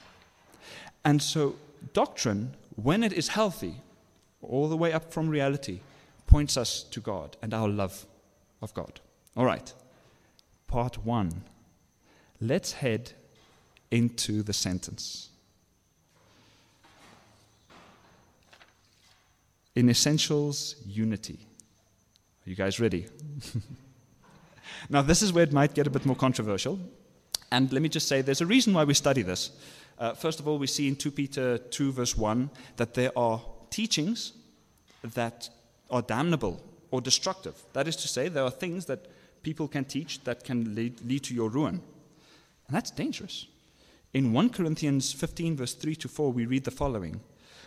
And 1.06 1.22
so, 1.22 1.56
doctrine, 1.94 2.56
when 2.76 3.04
it 3.04 3.14
is 3.14 3.30
healthy, 3.30 3.76
all 4.42 4.70
the 4.70 4.78
way 4.78 4.94
up 4.94 5.12
from 5.12 5.30
reality, 5.30 5.80
points 6.28 6.58
us 6.58 6.84
to 6.84 7.00
God 7.00 7.38
and 7.42 7.54
our 7.54 7.68
love 7.68 8.06
of 8.62 8.74
God. 8.74 9.00
All 9.36 9.46
right, 9.46 9.74
part 10.68 11.04
one. 11.06 11.44
Let's 12.42 12.74
head 12.74 13.14
into 13.92 14.44
the 14.44 14.54
sentence. 14.54 15.29
In 19.80 19.90
essentials, 19.90 20.76
unity. 20.86 21.40
Are 22.46 22.50
you 22.50 22.56
guys 22.58 22.82
ready? 22.82 23.06
now, 24.90 25.02
this 25.02 25.22
is 25.22 25.32
where 25.32 25.46
it 25.46 25.54
might 25.54 25.74
get 25.74 25.88
a 25.88 25.90
bit 25.90 26.06
more 26.06 26.18
controversial. 26.18 26.78
And 27.50 27.72
let 27.72 27.82
me 27.82 27.88
just 27.88 28.10
say 28.10 28.22
there's 28.22 28.42
a 28.42 28.46
reason 28.46 28.74
why 28.74 28.84
we 28.84 28.94
study 28.94 29.22
this. 29.22 29.52
Uh, 29.98 30.16
first 30.16 30.42
of 30.42 30.50
all, 30.50 30.58
we 30.58 30.68
see 30.68 30.90
in 30.90 30.98
2 30.98 31.12
Peter 31.12 31.60
2, 31.60 31.94
verse 31.94 32.18
1, 32.18 32.50
that 32.76 32.94
there 32.94 33.18
are 33.18 33.42
teachings 33.70 34.34
that 35.16 35.50
are 35.90 36.02
damnable 36.02 36.62
or 36.92 37.00
destructive. 37.00 37.56
That 37.72 37.88
is 37.88 37.96
to 37.96 38.10
say, 38.10 38.28
there 38.28 38.44
are 38.44 38.52
things 38.52 38.86
that 38.88 39.08
people 39.44 39.70
can 39.70 39.86
teach 39.86 40.22
that 40.26 40.44
can 40.44 40.76
lead, 40.76 41.00
lead 41.06 41.24
to 41.24 41.34
your 41.34 41.48
ruin. 41.48 41.82
And 42.68 42.76
that's 42.76 42.92
dangerous. 42.92 43.48
In 44.14 44.34
1 44.34 44.50
Corinthians 44.50 45.14
15, 45.14 45.56
verse 45.56 45.74
3 45.74 45.96
to 45.96 46.10
4, 46.10 46.34
we 46.34 46.46
read 46.46 46.66
the 46.66 46.70
following 46.72 47.22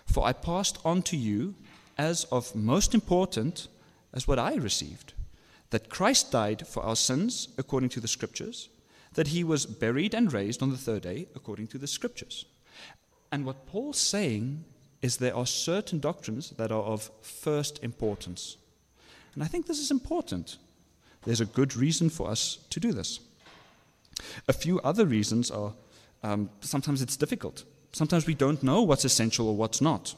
For 0.05 0.27
I 0.27 0.35
passed 0.35 0.79
on 0.85 1.01
to 1.05 1.17
you 1.17 1.55
as 2.03 2.25
of 2.33 2.57
most 2.57 2.95
important 2.95 3.69
as 4.13 4.27
what 4.27 4.39
I 4.39 4.55
received 4.57 5.13
that 5.71 5.89
Christ 5.89 6.33
died 6.33 6.67
for 6.67 6.83
our 6.83 6.97
sins 6.97 7.49
according 7.57 7.91
to 7.91 8.01
the 8.01 8.15
Scriptures, 8.17 8.69
that 9.15 9.29
he 9.29 9.43
was 9.43 9.65
buried 9.67 10.15
and 10.15 10.33
raised 10.33 10.63
on 10.63 10.71
the 10.71 10.77
third 10.87 11.03
day 11.03 11.29
according 11.35 11.69
to 11.69 11.79
the 11.79 11.87
Scriptures. 11.87 12.45
And 13.31 13.47
what 13.47 13.67
Paul's 13.67 13.99
saying 13.99 14.65
is 15.01 15.17
there 15.17 15.37
are 15.37 15.47
certain 15.47 16.01
doctrines 16.01 16.51
that 16.59 16.73
are 16.73 16.83
of 16.83 17.11
first 17.23 17.83
importance. 17.83 18.57
And 19.35 19.43
I 19.43 19.47
think 19.47 19.67
this 19.67 19.79
is 19.79 19.91
important. 19.91 20.59
There's 21.25 21.41
a 21.41 21.57
good 21.59 21.75
reason 21.77 22.11
for 22.11 22.29
us 22.29 22.59
to 22.71 22.81
do 22.81 22.93
this. 22.93 23.21
A 24.49 24.53
few 24.53 24.81
other 24.81 25.07
reasons 25.07 25.51
are 25.51 25.73
um, 26.23 26.51
sometimes 26.61 27.01
it's 27.01 27.17
difficult. 27.17 27.65
Sometimes 27.93 28.27
we 28.27 28.35
don't 28.35 28.63
know 28.63 28.83
what's 28.83 29.05
essential 29.05 29.49
or 29.49 29.57
what's 29.57 29.81
not. 29.81 30.15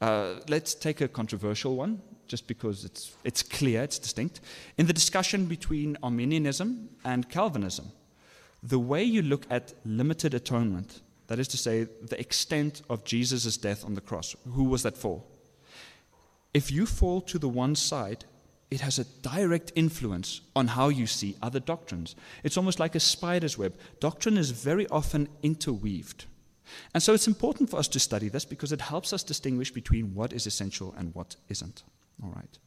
Uh, 0.00 0.34
let's 0.48 0.74
take 0.74 1.00
a 1.00 1.08
controversial 1.08 1.76
one, 1.76 2.00
just 2.28 2.46
because 2.46 2.84
it's, 2.84 3.14
it's 3.24 3.42
clear, 3.42 3.82
it's 3.82 3.98
distinct. 3.98 4.40
In 4.76 4.86
the 4.86 4.92
discussion 4.92 5.46
between 5.46 5.96
Arminianism 6.02 6.88
and 7.04 7.28
Calvinism, 7.28 7.92
the 8.62 8.78
way 8.78 9.02
you 9.02 9.22
look 9.22 9.46
at 9.50 9.74
limited 9.84 10.34
atonement, 10.34 11.00
that 11.28 11.38
is 11.38 11.48
to 11.48 11.56
say, 11.56 11.84
the 11.84 12.20
extent 12.20 12.82
of 12.90 13.04
Jesus' 13.04 13.56
death 13.56 13.84
on 13.84 13.94
the 13.94 14.00
cross, 14.00 14.36
who 14.52 14.64
was 14.64 14.82
that 14.82 14.96
for? 14.96 15.22
If 16.52 16.70
you 16.70 16.86
fall 16.86 17.20
to 17.22 17.38
the 17.38 17.48
one 17.48 17.74
side, 17.74 18.24
it 18.70 18.80
has 18.80 18.98
a 18.98 19.04
direct 19.22 19.72
influence 19.76 20.40
on 20.54 20.68
how 20.68 20.88
you 20.88 21.06
see 21.06 21.36
other 21.40 21.60
doctrines. 21.60 22.16
It's 22.42 22.56
almost 22.56 22.80
like 22.80 22.94
a 22.94 23.00
spider's 23.00 23.56
web. 23.56 23.74
Doctrine 24.00 24.36
is 24.36 24.50
very 24.50 24.86
often 24.88 25.28
interweaved. 25.42 26.26
And 26.94 27.02
so 27.02 27.14
it's 27.14 27.26
important 27.26 27.70
for 27.70 27.78
us 27.78 27.88
to 27.88 28.00
study 28.00 28.28
this 28.28 28.44
because 28.44 28.72
it 28.72 28.80
helps 28.80 29.12
us 29.12 29.22
distinguish 29.22 29.70
between 29.70 30.14
what 30.14 30.32
is 30.32 30.46
essential 30.46 30.94
and 30.98 31.14
what 31.14 31.36
isn't. 31.48 31.82
All 32.22 32.34
right. 32.34 32.58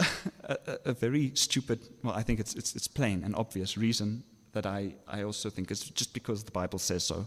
a, 0.44 0.58
a, 0.66 0.78
a, 0.86 0.92
very 0.92 1.32
stupid, 1.34 1.80
well, 2.02 2.14
I 2.14 2.22
think 2.22 2.40
it's, 2.40 2.54
it's, 2.54 2.74
it's 2.74 2.88
plain 2.88 3.22
and 3.24 3.34
obvious 3.36 3.76
reason 3.76 4.22
that 4.52 4.66
I, 4.66 4.94
I 5.06 5.22
also 5.22 5.50
think 5.50 5.70
is 5.70 5.80
just 5.80 6.14
because 6.14 6.42
the 6.44 6.50
Bible 6.50 6.78
says 6.78 7.04
so. 7.04 7.26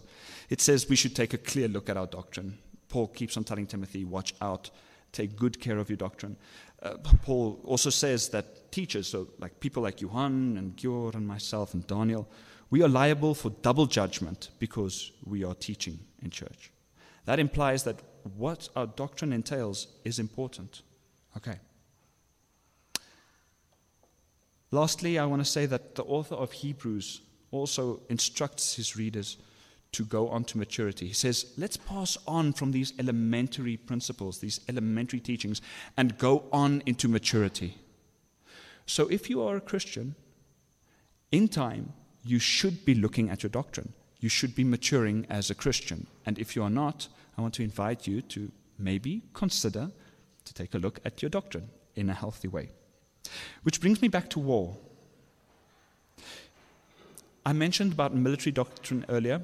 It 0.50 0.60
says 0.60 0.88
we 0.88 0.96
should 0.96 1.14
take 1.14 1.32
a 1.34 1.38
clear 1.38 1.68
look 1.68 1.88
at 1.88 1.96
our 1.96 2.06
doctrine. 2.06 2.58
Paul 2.88 3.08
keeps 3.08 3.36
on 3.36 3.44
telling 3.44 3.66
Timothy, 3.66 4.04
watch 4.04 4.34
out 4.40 4.70
take 5.14 5.36
good 5.36 5.60
care 5.60 5.78
of 5.78 5.88
your 5.88 5.96
doctrine. 5.96 6.36
Uh, 6.82 6.96
Paul 7.22 7.60
also 7.64 7.88
says 7.88 8.28
that 8.30 8.70
teachers, 8.72 9.06
so 9.06 9.28
like 9.38 9.58
people 9.60 9.82
like 9.82 10.00
Johan 10.00 10.56
and 10.58 10.76
Gjord 10.76 11.14
and 11.14 11.26
myself 11.26 11.72
and 11.72 11.86
Daniel, 11.86 12.28
we 12.74 12.82
are 12.82 12.88
liable 12.88 13.36
for 13.36 13.50
double 13.62 13.86
judgment 13.86 14.50
because 14.58 15.12
we 15.24 15.44
are 15.44 15.54
teaching 15.54 15.96
in 16.24 16.28
church. 16.28 16.72
That 17.24 17.38
implies 17.38 17.84
that 17.84 18.02
what 18.36 18.68
our 18.74 18.88
doctrine 18.88 19.32
entails 19.32 19.86
is 20.02 20.18
important. 20.18 20.82
Okay. 21.36 21.60
Lastly, 24.72 25.20
I 25.20 25.26
want 25.26 25.40
to 25.40 25.48
say 25.48 25.66
that 25.66 25.94
the 25.94 26.02
author 26.02 26.34
of 26.34 26.50
Hebrews 26.50 27.20
also 27.52 28.00
instructs 28.08 28.74
his 28.74 28.96
readers 28.96 29.36
to 29.92 30.04
go 30.04 30.28
on 30.28 30.42
to 30.46 30.58
maturity. 30.58 31.06
He 31.06 31.14
says, 31.14 31.52
let's 31.56 31.76
pass 31.76 32.18
on 32.26 32.52
from 32.54 32.72
these 32.72 32.92
elementary 32.98 33.76
principles, 33.76 34.40
these 34.40 34.58
elementary 34.68 35.20
teachings, 35.20 35.62
and 35.96 36.18
go 36.18 36.42
on 36.52 36.82
into 36.86 37.06
maturity. 37.06 37.78
So 38.86 39.06
if 39.06 39.30
you 39.30 39.42
are 39.42 39.54
a 39.54 39.60
Christian, 39.60 40.16
in 41.30 41.46
time, 41.46 41.92
you 42.24 42.38
should 42.38 42.84
be 42.84 42.94
looking 42.94 43.30
at 43.30 43.42
your 43.42 43.50
doctrine. 43.50 43.92
You 44.20 44.28
should 44.28 44.54
be 44.54 44.64
maturing 44.64 45.26
as 45.28 45.50
a 45.50 45.54
Christian. 45.54 46.06
And 46.24 46.38
if 46.38 46.56
you 46.56 46.62
are 46.62 46.70
not, 46.70 47.08
I 47.36 47.42
want 47.42 47.54
to 47.54 47.62
invite 47.62 48.06
you 48.06 48.22
to 48.22 48.50
maybe 48.78 49.22
consider 49.34 49.90
to 50.44 50.54
take 50.54 50.74
a 50.74 50.78
look 50.78 51.00
at 51.04 51.22
your 51.22 51.28
doctrine 51.28 51.68
in 51.94 52.08
a 52.08 52.14
healthy 52.14 52.48
way. 52.48 52.70
Which 53.62 53.80
brings 53.80 54.00
me 54.00 54.08
back 54.08 54.30
to 54.30 54.38
war. 54.38 54.76
I 57.46 57.52
mentioned 57.52 57.92
about 57.92 58.14
military 58.14 58.52
doctrine 58.52 59.04
earlier. 59.08 59.42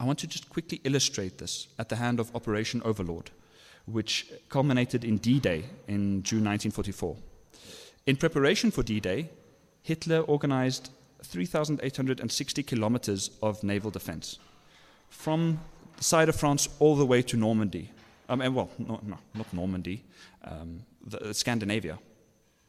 I 0.00 0.04
want 0.04 0.18
to 0.20 0.26
just 0.26 0.48
quickly 0.48 0.80
illustrate 0.84 1.38
this 1.38 1.68
at 1.78 1.88
the 1.88 1.96
hand 1.96 2.18
of 2.18 2.34
Operation 2.34 2.82
Overlord, 2.84 3.30
which 3.86 4.26
culminated 4.48 5.04
in 5.04 5.18
D 5.18 5.38
Day 5.38 5.64
in 5.86 6.22
June 6.22 6.44
1944. 6.44 7.16
In 8.06 8.16
preparation 8.16 8.70
for 8.70 8.82
D 8.82 9.00
Day, 9.00 9.30
Hitler 9.82 10.20
organized 10.20 10.90
3,860 11.22 12.62
kilometers 12.62 13.30
of 13.42 13.62
naval 13.62 13.90
defense 13.90 14.38
from 15.08 15.58
the 15.96 16.04
side 16.04 16.28
of 16.28 16.36
France 16.36 16.68
all 16.78 16.96
the 16.96 17.06
way 17.06 17.22
to 17.22 17.36
Normandy. 17.36 17.90
Um, 18.28 18.40
and 18.40 18.54
well, 18.54 18.70
no, 18.78 19.00
no, 19.02 19.16
not 19.34 19.52
Normandy, 19.52 20.04
um, 20.44 20.82
the, 21.04 21.32
Scandinavia, 21.32 21.98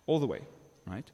all 0.05 0.19
the 0.19 0.27
way, 0.27 0.41
right? 0.87 1.09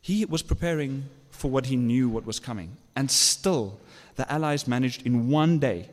He 0.00 0.24
was 0.24 0.42
preparing 0.42 1.08
for 1.30 1.50
what 1.50 1.66
he 1.66 1.76
knew 1.76 2.08
what 2.08 2.24
was 2.24 2.38
coming, 2.38 2.76
and 2.94 3.10
still 3.10 3.80
the 4.16 4.30
Allies 4.32 4.68
managed 4.68 5.04
in 5.06 5.28
one 5.28 5.58
day 5.58 5.88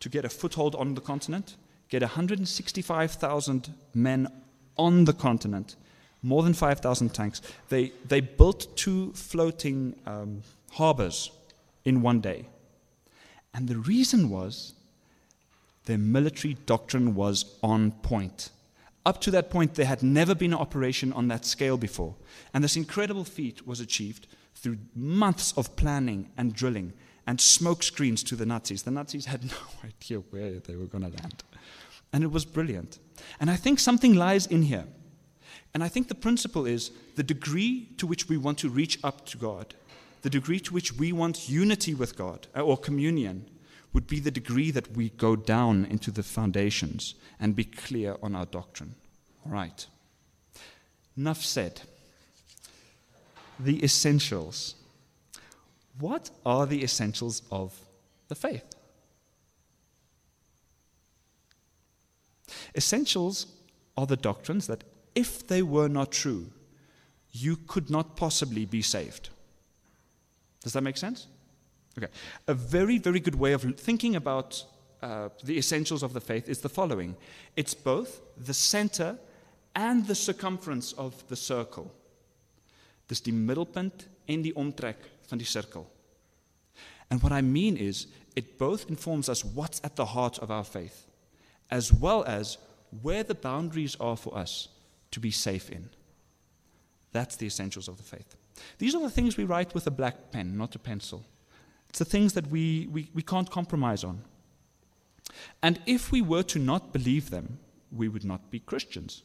to 0.00 0.08
get 0.08 0.24
a 0.24 0.28
foothold 0.28 0.74
on 0.76 0.94
the 0.94 1.00
continent, 1.00 1.56
get 1.88 2.02
165,000 2.02 3.74
men 3.94 4.28
on 4.76 5.04
the 5.04 5.12
continent, 5.12 5.76
more 6.24 6.42
than 6.42 6.54
5,000 6.54 7.10
tanks. 7.10 7.42
They, 7.68 7.92
they 8.08 8.20
built 8.20 8.76
two 8.76 9.12
floating 9.12 9.94
um, 10.06 10.42
harbors 10.72 11.30
in 11.84 12.02
one 12.02 12.20
day. 12.20 12.46
And 13.52 13.68
the 13.68 13.76
reason 13.76 14.30
was 14.30 14.72
their 15.84 15.98
military 15.98 16.54
doctrine 16.66 17.14
was 17.14 17.56
on 17.62 17.92
point. 17.92 18.50
Up 19.06 19.20
to 19.20 19.30
that 19.32 19.50
point, 19.50 19.74
there 19.74 19.86
had 19.86 20.02
never 20.02 20.34
been 20.34 20.54
an 20.54 20.58
operation 20.58 21.12
on 21.12 21.28
that 21.28 21.44
scale 21.44 21.76
before. 21.76 22.14
And 22.54 22.64
this 22.64 22.74
incredible 22.74 23.24
feat 23.24 23.66
was 23.66 23.80
achieved 23.80 24.26
through 24.54 24.78
months 24.96 25.52
of 25.58 25.76
planning 25.76 26.30
and 26.38 26.54
drilling 26.54 26.94
and 27.26 27.38
smoke 27.38 27.82
screens 27.82 28.22
to 28.24 28.36
the 28.36 28.46
Nazis. 28.46 28.82
The 28.82 28.90
Nazis 28.90 29.26
had 29.26 29.44
no 29.50 29.56
idea 29.84 30.18
where 30.30 30.58
they 30.58 30.74
were 30.74 30.86
going 30.86 31.04
to 31.04 31.22
land. 31.22 31.44
And 32.14 32.24
it 32.24 32.30
was 32.30 32.46
brilliant. 32.46 32.98
And 33.40 33.50
I 33.50 33.56
think 33.56 33.78
something 33.78 34.14
lies 34.14 34.46
in 34.46 34.62
here. 34.62 34.86
And 35.74 35.82
I 35.82 35.88
think 35.88 36.06
the 36.06 36.14
principle 36.14 36.66
is 36.66 36.92
the 37.16 37.24
degree 37.24 37.88
to 37.98 38.06
which 38.06 38.28
we 38.28 38.36
want 38.36 38.58
to 38.58 38.68
reach 38.68 38.98
up 39.02 39.26
to 39.26 39.36
God, 39.36 39.74
the 40.22 40.30
degree 40.30 40.60
to 40.60 40.72
which 40.72 40.94
we 40.94 41.12
want 41.12 41.48
unity 41.48 41.94
with 41.94 42.16
God 42.16 42.46
uh, 42.56 42.62
or 42.62 42.76
communion 42.76 43.50
would 43.92 44.06
be 44.06 44.20
the 44.20 44.30
degree 44.30 44.70
that 44.70 44.96
we 44.96 45.10
go 45.10 45.36
down 45.36 45.84
into 45.84 46.10
the 46.10 46.22
foundations 46.22 47.14
and 47.40 47.56
be 47.56 47.64
clear 47.64 48.16
on 48.22 48.34
our 48.34 48.46
doctrine. 48.46 48.94
All 49.44 49.52
right. 49.52 49.86
Enough 51.16 51.44
said. 51.44 51.82
The 53.58 53.82
essentials. 53.84 54.74
What 55.98 56.30
are 56.44 56.66
the 56.66 56.82
essentials 56.82 57.42
of 57.50 57.78
the 58.28 58.34
faith? 58.34 58.64
Essentials 62.76 63.46
are 63.96 64.06
the 64.06 64.16
doctrines 64.16 64.66
that, 64.66 64.82
if 65.14 65.46
they 65.46 65.62
were 65.62 65.88
not 65.88 66.12
true, 66.12 66.50
you 67.32 67.56
could 67.66 67.90
not 67.90 68.16
possibly 68.16 68.64
be 68.64 68.82
saved. 68.82 69.30
Does 70.62 70.72
that 70.72 70.82
make 70.82 70.96
sense? 70.96 71.26
Okay. 71.98 72.08
A 72.48 72.54
very, 72.54 72.98
very 72.98 73.20
good 73.20 73.34
way 73.34 73.52
of 73.52 73.62
thinking 73.76 74.16
about 74.16 74.64
uh, 75.02 75.28
the 75.44 75.58
essentials 75.58 76.02
of 76.02 76.12
the 76.12 76.20
faith 76.20 76.48
is 76.48 76.60
the 76.60 76.68
following 76.68 77.14
it's 77.56 77.74
both 77.74 78.22
the 78.38 78.54
center 78.54 79.18
and 79.76 80.06
the 80.06 80.14
circumference 80.14 80.92
of 80.92 81.26
the 81.28 81.36
circle. 81.36 81.92
Dis 83.08 83.20
die 83.20 83.32
middelpunt 83.32 84.08
en 84.26 84.42
die 84.42 84.54
omtrek 84.56 84.96
van 85.28 85.38
die 85.38 85.44
sirkel. 85.44 85.84
And 87.10 87.22
what 87.22 87.32
I 87.32 87.42
mean 87.42 87.76
is 87.76 88.06
it 88.34 88.58
both 88.58 88.88
informs 88.88 89.28
us 89.28 89.44
what's 89.44 89.80
at 89.84 89.96
the 89.96 90.06
heart 90.06 90.38
of 90.38 90.50
our 90.50 90.64
faith 90.64 91.06
as 91.70 91.92
well 91.92 92.24
as 92.24 92.56
where 93.02 93.22
the 93.22 93.34
boundaries 93.34 93.96
are 94.00 94.16
for 94.16 94.36
us 94.36 94.68
to 95.14 95.20
be 95.20 95.30
safe 95.30 95.70
in. 95.70 95.88
That's 97.12 97.36
the 97.36 97.46
essentials 97.46 97.88
of 97.88 97.96
the 97.96 98.02
faith. 98.02 98.36
These 98.78 98.94
are 98.94 99.02
the 99.02 99.10
things 99.10 99.36
we 99.36 99.44
write 99.44 99.74
with 99.74 99.86
a 99.86 99.90
black 99.90 100.30
pen, 100.32 100.56
not 100.56 100.74
a 100.74 100.78
pencil. 100.78 101.24
It's 101.88 102.00
the 102.00 102.04
things 102.04 102.32
that 102.32 102.48
we, 102.48 102.88
we, 102.90 103.08
we 103.14 103.22
can't 103.22 103.50
compromise 103.50 104.02
on. 104.02 104.22
And 105.62 105.80
if 105.86 106.10
we 106.10 106.22
were 106.22 106.42
to 106.42 106.58
not 106.58 106.92
believe 106.92 107.30
them, 107.30 107.58
we 107.92 108.08
would 108.08 108.24
not 108.24 108.50
be 108.50 108.58
Christians. 108.58 109.22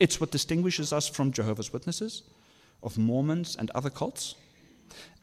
It's 0.00 0.20
what 0.20 0.32
distinguishes 0.32 0.92
us 0.92 1.08
from 1.08 1.30
Jehovah's 1.30 1.72
Witnesses, 1.72 2.24
of 2.82 2.98
Mormons, 2.98 3.56
and 3.56 3.70
other 3.70 3.90
cults. 3.90 4.34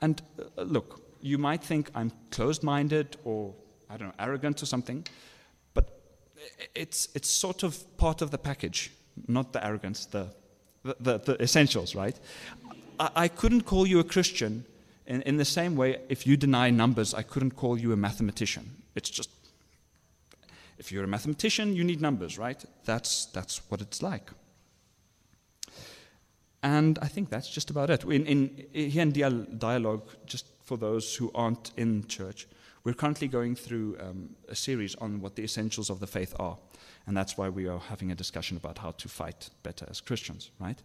And 0.02 0.22
uh, 0.40 0.62
look, 0.62 1.02
you 1.22 1.38
might 1.38 1.62
think 1.62 1.92
I'm 1.94 2.12
closed 2.32 2.64
minded 2.64 3.18
or, 3.26 3.54
I 3.90 3.98
don't 3.98 4.08
know, 4.08 4.26
arrogant 4.26 4.64
or 4.64 4.66
something, 4.66 5.06
but 5.74 6.00
it's, 6.74 7.10
it's 7.14 7.30
sort 7.30 7.64
of 7.64 7.98
part 7.98 8.22
of 8.22 8.32
the 8.32 8.38
package, 8.38 8.92
not 9.28 9.54
the 9.54 9.66
arrogance, 9.66 10.06
the, 10.06 10.28
the, 10.84 10.96
the, 11.00 11.18
the 11.18 11.42
essentials, 11.42 11.96
right? 11.96 12.20
I, 13.00 13.10
I 13.16 13.28
couldn't 13.28 13.62
call 13.62 13.88
you 13.88 14.00
a 14.00 14.04
Christian 14.04 14.66
in, 15.12 15.22
in 15.24 15.38
the 15.38 15.46
same 15.46 15.76
way, 15.76 15.98
if 16.10 16.26
you 16.26 16.38
deny 16.38 16.70
numbers, 16.70 17.14
I 17.14 17.24
couldn't 17.24 17.52
call 17.52 17.78
you 17.78 17.92
a 17.92 17.98
mathematician. 17.98 18.78
It's 18.96 19.10
just, 19.10 19.30
if 20.78 20.92
you're 20.92 21.04
a 21.04 21.08
mathematician, 21.08 21.76
you 21.76 21.84
need 21.84 22.02
numbers, 22.02 22.38
right? 22.38 22.64
That's, 22.86 23.26
that's 23.26 23.62
what 23.70 23.82
it's 23.82 24.02
like. 24.02 24.30
And 26.64 26.98
I 27.02 27.08
think 27.08 27.30
that's 27.30 27.50
just 27.50 27.70
about 27.70 27.90
it. 27.90 28.04
In, 28.04 28.26
in, 28.26 28.66
here 28.74 29.02
in 29.02 29.58
Dialogue, 29.58 30.08
just 30.26 30.46
for 30.64 30.78
those 30.78 31.16
who 31.16 31.32
aren't 31.34 31.72
in 31.76 32.08
church, 32.08 32.48
we're 32.84 32.94
currently 32.94 33.28
going 33.28 33.56
through 33.56 33.98
um, 34.00 34.30
a 34.48 34.56
series 34.56 34.96
on 34.96 35.22
what 35.22 35.36
the 35.36 35.44
essentials 35.44 35.90
of 35.90 36.00
the 36.00 36.08
faith 36.08 36.34
are. 36.40 36.58
And 37.08 37.18
that's 37.18 37.38
why 37.38 37.50
we 37.50 37.68
are 37.68 37.80
having 37.80 38.12
a 38.12 38.16
discussion 38.16 38.58
about 38.58 38.78
how 38.78 38.92
to 38.92 39.08
fight 39.10 39.50
better 39.64 39.86
as 39.90 40.02
Christians, 40.02 40.52
right? 40.60 40.82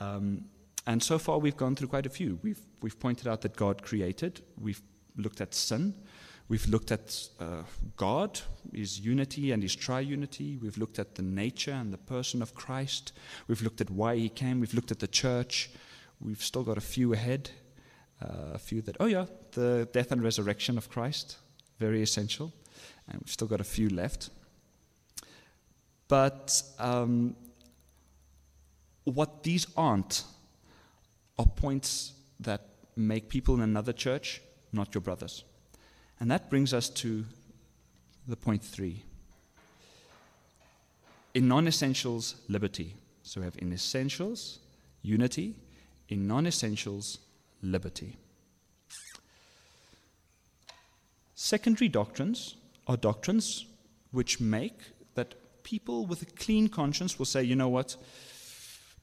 Um, 0.00 0.46
and 0.86 1.02
so 1.02 1.18
far, 1.18 1.38
we've 1.38 1.56
gone 1.56 1.76
through 1.76 1.88
quite 1.88 2.06
a 2.06 2.10
few. 2.10 2.38
We've, 2.42 2.60
we've 2.82 2.98
pointed 2.98 3.28
out 3.28 3.40
that 3.42 3.56
God 3.56 3.82
created, 3.82 4.42
we've 4.60 4.82
looked 5.16 5.40
at 5.40 5.54
sin, 5.54 5.94
we've 6.48 6.66
looked 6.68 6.92
at 6.92 7.28
uh, 7.40 7.62
God, 7.96 8.40
his 8.72 9.00
unity 9.00 9.52
and 9.52 9.62
his 9.62 9.76
triunity, 9.76 10.60
we've 10.60 10.76
looked 10.76 10.98
at 10.98 11.14
the 11.14 11.22
nature 11.22 11.72
and 11.72 11.92
the 11.92 11.98
person 11.98 12.42
of 12.42 12.54
Christ, 12.54 13.12
we've 13.48 13.62
looked 13.62 13.80
at 13.80 13.90
why 13.90 14.16
he 14.16 14.28
came, 14.28 14.60
we've 14.60 14.74
looked 14.74 14.90
at 14.90 14.98
the 14.98 15.08
church, 15.08 15.70
we've 16.20 16.42
still 16.42 16.64
got 16.64 16.76
a 16.76 16.82
few 16.82 17.12
ahead. 17.12 17.50
Uh, 18.22 18.54
a 18.54 18.58
few 18.58 18.80
that, 18.80 18.96
oh 19.00 19.06
yeah, 19.06 19.26
the 19.52 19.88
death 19.92 20.12
and 20.12 20.22
resurrection 20.22 20.78
of 20.78 20.88
Christ, 20.88 21.36
very 21.78 22.00
essential. 22.00 22.52
And 23.08 23.20
we've 23.20 23.30
still 23.30 23.48
got 23.48 23.60
a 23.60 23.64
few 23.64 23.88
left. 23.88 24.30
But 26.08 26.62
um, 26.78 27.36
what 29.04 29.42
these 29.42 29.66
aren't 29.76 30.24
are 31.38 31.46
points 31.46 32.12
that 32.40 32.68
make 32.96 33.28
people 33.28 33.54
in 33.56 33.60
another 33.62 33.92
church 33.92 34.40
not 34.74 34.94
your 34.94 35.00
brothers. 35.00 35.44
And 36.20 36.30
that 36.30 36.50
brings 36.50 36.74
us 36.74 36.88
to 36.90 37.24
the 38.26 38.36
point 38.36 38.62
three. 38.62 39.02
In 41.32 41.48
non 41.48 41.66
essentials, 41.66 42.36
liberty. 42.48 42.94
So 43.22 43.40
we 43.40 43.44
have 43.46 43.56
in 43.58 43.72
essentials, 43.72 44.58
unity. 45.02 45.54
In 46.08 46.26
non 46.26 46.46
essentials, 46.46 47.18
liberty. 47.62 48.16
Secondary 51.34 51.88
doctrines 51.88 52.56
are 52.86 52.96
doctrines 52.96 53.66
which 54.12 54.40
make 54.40 54.78
people 55.64 56.06
with 56.06 56.22
a 56.22 56.26
clean 56.26 56.68
conscience 56.68 57.18
will 57.18 57.26
say, 57.26 57.42
you 57.42 57.56
know 57.56 57.68
what, 57.68 57.96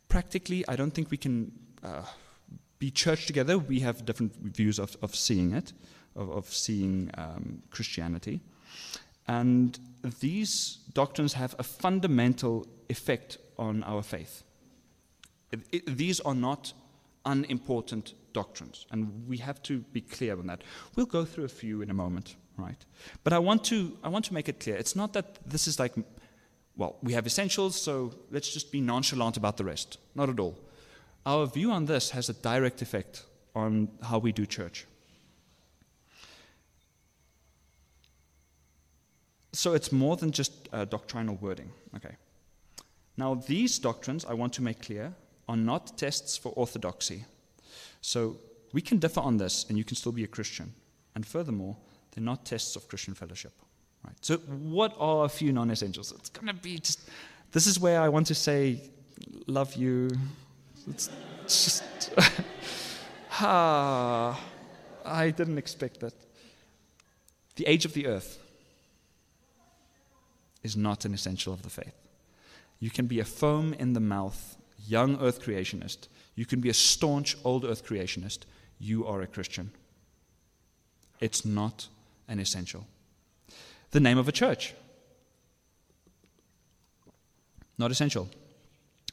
practically, 0.08 0.64
I 0.70 0.78
don't 0.78 0.92
think 0.92 1.12
we 1.12 1.18
can 1.18 1.52
uh, 1.84 2.04
be 2.80 2.90
church 2.92 3.26
together, 3.26 3.60
we 3.60 3.82
have 3.82 4.06
different 4.06 4.34
views 4.36 4.80
of, 4.80 4.96
of 5.02 5.14
seeing 5.14 5.54
it, 5.54 5.74
of, 6.16 6.32
of 6.32 6.46
seeing 6.54 7.12
um, 7.18 7.62
Christianity. 7.70 8.40
And 9.28 9.78
these 10.20 10.80
doctrines 10.94 11.34
have 11.34 11.56
a 11.60 11.64
fundamental 11.64 12.66
effect 12.90 13.38
on 13.58 13.84
our 13.84 14.04
faith. 14.04 14.44
It, 15.52 15.60
it, 15.72 15.98
these 15.98 16.20
are 16.22 16.36
not 16.36 16.74
unimportant 17.26 18.14
doctrines, 18.34 18.86
and 18.92 19.28
we 19.28 19.38
have 19.38 19.62
to 19.64 19.80
be 19.94 20.02
clear 20.02 20.38
on 20.40 20.48
that. 20.48 20.64
We'll 20.96 21.06
go 21.06 21.26
through 21.26 21.46
a 21.46 21.50
few 21.50 21.82
in 21.82 21.90
a 21.90 21.94
moment, 21.94 22.36
right? 22.58 22.86
But 23.24 23.34
I 23.34 23.40
want 23.40 23.64
to, 23.66 23.98
I 24.04 24.10
want 24.10 24.26
to 24.26 24.34
make 24.34 24.50
it 24.50 24.60
clear. 24.60 24.76
It's 24.76 24.96
not 24.96 25.14
that 25.14 25.38
this 25.46 25.68
is 25.68 25.80
like, 25.80 25.94
well, 26.82 26.98
we 27.02 27.14
have 27.14 27.26
essentials, 27.26 27.74
so 27.88 28.14
let's 28.32 28.52
just 28.52 28.72
be 28.72 28.82
nonchalant 28.82 29.38
about 29.38 29.56
the 29.58 29.64
rest. 29.64 29.98
Not 30.16 30.30
at 30.30 30.40
all 30.40 30.56
our 31.26 31.46
view 31.46 31.72
on 31.72 31.86
this 31.86 32.12
has 32.12 32.30
a 32.30 32.34
direct 32.34 32.82
effect 32.82 33.26
on 33.56 33.90
how 34.04 34.18
we 34.18 34.32
do 34.32 34.46
church. 34.46 34.86
So 39.54 39.74
it's 39.74 39.92
more 39.92 40.16
than 40.16 40.32
just 40.32 40.70
uh, 40.72 40.86
doctrinal 40.86 41.36
wording. 41.36 41.72
Okay. 41.96 42.16
Now, 43.18 43.36
these 43.36 43.78
doctrines, 43.78 44.26
I 44.26 44.34
want 44.34 44.54
to 44.54 44.62
make 44.62 44.82
clear, 44.82 45.14
are 45.50 45.58
not 45.58 45.98
tests 45.98 46.38
for 46.38 46.54
orthodoxy. 46.54 47.26
So 48.00 48.38
we 48.72 48.82
can 48.82 48.98
differ 48.98 49.20
on 49.20 49.38
this, 49.38 49.66
and 49.68 49.78
you 49.78 49.84
can 49.84 49.98
still 49.98 50.14
be 50.14 50.24
a 50.24 50.28
Christian. 50.28 50.74
And 51.14 51.26
furthermore, 51.26 51.76
they're 52.12 52.24
not 52.24 52.46
tests 52.46 52.78
of 52.78 52.88
Christian 52.88 53.14
fellowship. 53.14 53.52
Right. 54.06 54.16
So, 54.22 54.38
what 54.38 54.96
are 55.00 55.26
a 55.26 55.30
few 55.30 55.54
non 55.54 55.72
essentials? 55.72 56.12
It's 56.12 56.30
going 56.30 56.48
to 56.48 56.54
be 56.54 56.80
just. 56.80 57.08
This 57.52 57.68
is 57.68 57.80
where 57.80 58.02
I 58.02 58.10
want 58.10 58.28
to 58.28 58.36
say, 58.36 58.80
love 59.46 59.76
you, 59.76 60.10
it's 60.90 61.10
just, 61.48 61.84
ah, 63.32 64.40
I 65.06 65.30
didn't 65.32 65.58
expect 65.58 66.00
that. 66.00 66.14
The 67.56 67.68
age 67.68 67.84
of 67.84 67.94
the 67.94 68.08
earth 68.08 68.40
is 70.64 70.78
not 70.78 71.06
an 71.06 71.14
essential 71.14 71.54
of 71.54 71.64
the 71.64 71.70
faith. 71.70 71.94
You 72.80 72.90
can 72.90 73.08
be 73.08 73.20
a 73.20 73.26
foam 73.26 73.74
in 73.74 73.94
the 73.94 74.00
mouth, 74.00 74.56
young 74.88 75.22
earth 75.22 75.42
creationist. 75.44 76.08
You 76.36 76.46
can 76.46 76.62
be 76.62 76.70
a 76.70 76.74
staunch 76.74 77.38
old 77.44 77.66
earth 77.66 77.86
creationist. 77.86 78.40
You 78.80 79.06
are 79.06 79.22
a 79.22 79.28
Christian. 79.28 79.72
It's 81.20 81.46
not 81.46 81.88
an 82.28 82.40
essential. 82.40 82.88
The 83.92 84.00
name 84.00 84.18
of 84.18 84.28
a 84.28 84.32
church. 84.32 84.74
Not 87.78 87.92
essential. 87.92 88.30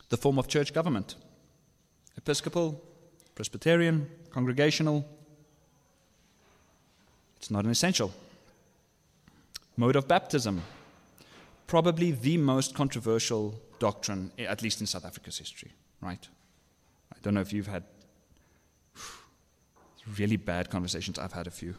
The 0.09 0.17
form 0.17 0.39
of 0.39 0.47
church 0.47 0.73
government. 0.73 1.17
Episcopal, 2.17 2.83
Presbyterian, 3.35 4.09
Congregational. 4.31 5.07
It's 7.37 7.51
not 7.51 7.65
an 7.65 7.71
essential. 7.71 8.13
Mode 9.77 9.97
of 9.97 10.07
baptism. 10.07 10.63
Probably 11.67 12.13
the 12.13 12.37
most 12.37 12.75
controversial 12.75 13.55
doctrine, 13.79 14.33
at 14.39 14.63
least 14.63 14.81
in 14.81 14.87
South 14.87 15.05
Africa's 15.05 15.39
history, 15.39 15.73
right? 16.01 16.29
I 17.13 17.17
don't 17.23 17.35
know 17.35 17.41
if 17.41 17.53
you've 17.53 17.67
had 17.67 17.85
really 20.19 20.37
bad 20.37 20.71
conversations. 20.71 21.19
I've 21.19 21.33
had 21.33 21.47
a 21.47 21.51
few. 21.51 21.75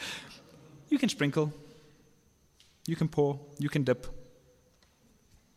you 0.88 0.98
can 0.98 1.08
sprinkle, 1.08 1.52
you 2.86 2.96
can 2.96 3.08
pour, 3.08 3.40
you 3.58 3.68
can 3.68 3.84
dip, 3.84 4.06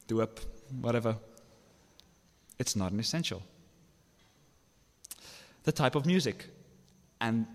do 0.07 0.21
up, 0.21 0.39
whatever. 0.81 1.17
It's 2.59 2.75
not 2.75 2.91
an 2.91 2.99
essential 2.99 3.41
the 5.65 5.71
type 5.71 5.95
of 5.95 6.05
music 6.05 6.45
and 7.19 7.45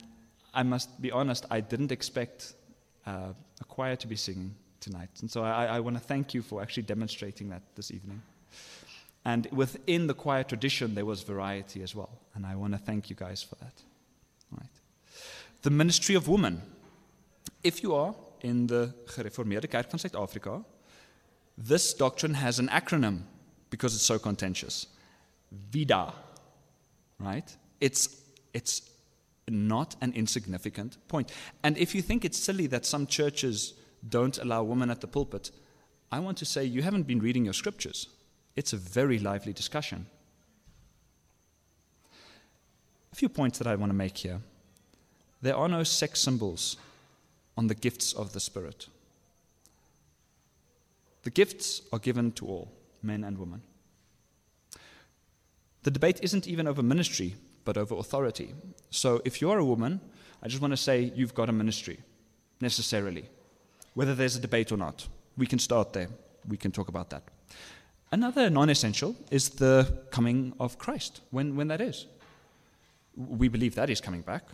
I 0.53 0.65
must 0.65 1.01
be 1.01 1.11
honest, 1.13 1.47
I 1.51 1.61
didn't 1.61 1.93
expect 1.93 2.55
uh, 3.07 3.33
a 3.61 3.65
choir 3.65 3.97
to 3.97 4.07
be 4.07 4.17
singing 4.17 4.55
tonight. 4.81 5.11
And 5.21 5.31
so 5.31 5.45
I, 5.45 5.67
I 5.67 5.81
want 5.81 5.97
to 5.97 6.03
thank 6.03 6.35
you 6.35 6.43
for 6.43 6.61
actually 6.61 6.83
demonstrating 6.83 7.51
that 7.51 7.63
this 7.77 7.93
evening. 7.93 8.21
And 9.25 9.47
within 9.53 10.09
the 10.09 10.15
choir 10.15 10.43
tradition, 10.43 10.97
there 10.97 11.05
was 11.05 11.23
variety 11.23 11.83
as 11.83 11.95
well. 11.95 12.11
And 12.35 12.45
I 12.45 12.57
want 12.57 12.73
to 12.73 12.79
thank 12.79 13.11
you 13.11 13.17
guys 13.17 13.43
for 13.45 13.55
that. 13.57 13.75
Right. 14.51 14.75
The 15.63 15.71
ministry 15.71 16.17
of 16.17 16.27
women. 16.27 16.63
If 17.63 17.83
you 17.83 17.95
are 17.95 18.15
in 18.45 18.67
the 18.67 18.95
Gereformeerde 19.07 19.71
Kerk 19.71 19.91
van 19.91 19.99
Suid-Afrika, 19.99 20.65
this 21.59 21.95
doctrine 21.95 22.35
has 22.35 22.59
an 22.59 22.69
acronym 22.69 23.23
because 23.71 23.95
it's 23.95 24.05
so 24.05 24.19
contentious. 24.19 24.87
VIDA. 25.71 26.13
Right? 27.19 27.57
It's 27.81 28.17
it's 28.53 28.83
not 29.49 29.97
an 30.01 30.13
insignificant 30.13 30.97
point. 31.09 31.33
And 31.63 31.77
if 31.77 31.95
you 31.95 32.03
think 32.03 32.25
it's 32.25 32.39
silly 32.39 32.67
that 32.69 32.87
some 32.87 33.07
churches 33.07 33.75
don't 34.09 34.39
allow 34.39 34.63
women 34.63 34.91
at 34.91 35.01
the 35.01 35.07
pulpit, 35.07 35.51
I 36.13 36.21
want 36.21 36.39
to 36.39 36.45
say 36.45 36.65
you 36.65 36.83
haven't 36.83 37.07
been 37.07 37.21
reading 37.21 37.45
your 37.45 37.55
scriptures. 37.55 38.09
It's 38.57 38.73
a 38.73 38.77
very 38.77 39.19
lively 39.19 39.53
discussion. 39.53 40.07
A 43.13 43.17
few 43.17 43.29
points 43.29 43.59
that 43.59 43.67
I 43.67 43.75
want 43.75 43.91
to 43.91 43.97
make 43.97 44.19
here. 44.19 44.41
There 45.43 45.57
are 45.57 45.69
no 45.69 45.85
sex 45.85 46.21
symbols 46.21 46.77
on 47.61 47.67
the 47.67 47.75
gifts 47.75 48.15
of 48.15 48.33
the 48.33 48.41
Spirit. 48.41 48.87
The 51.25 51.31
gifts 51.31 51.83
are 51.93 51.99
given 51.99 52.33
to 52.33 52.47
all, 52.47 52.73
men 53.03 53.23
and 53.23 53.37
women. 53.37 53.61
The 55.83 55.91
debate 55.91 56.21
isn't 56.23 56.49
even 56.49 56.67
over 56.67 56.83
ministry, 56.83 57.35
but 57.67 57.77
over 57.77 57.97
authority. 57.97 58.55
So 58.89 59.21
if 59.27 59.43
you're 59.43 59.59
a 59.59 59.65
woman, 59.73 60.01
I 60.43 60.49
just 60.49 60.63
want 60.63 60.73
to 60.73 60.79
say 60.79 61.13
you've 61.15 61.35
got 61.35 61.51
a 61.51 61.53
ministry, 61.53 61.99
necessarily, 62.63 63.27
whether 63.93 64.15
there's 64.15 64.37
a 64.37 64.41
debate 64.41 64.73
or 64.73 64.79
not. 64.79 65.07
We 65.37 65.47
can 65.47 65.59
start 65.59 65.93
there. 65.93 66.09
We 66.49 66.57
can 66.57 66.73
talk 66.73 66.89
about 66.89 67.11
that. 67.11 67.25
Another 68.11 68.49
non 68.49 68.71
essential 68.71 69.15
is 69.31 69.51
the 69.51 69.99
coming 70.11 70.55
of 70.59 70.79
Christ, 70.79 71.21
when, 71.31 71.57
when 71.57 71.69
that 71.69 71.83
is. 71.83 72.07
We 73.17 73.49
believe 73.49 73.75
that 73.75 73.91
is 73.91 74.01
coming 74.01 74.23
back, 74.23 74.45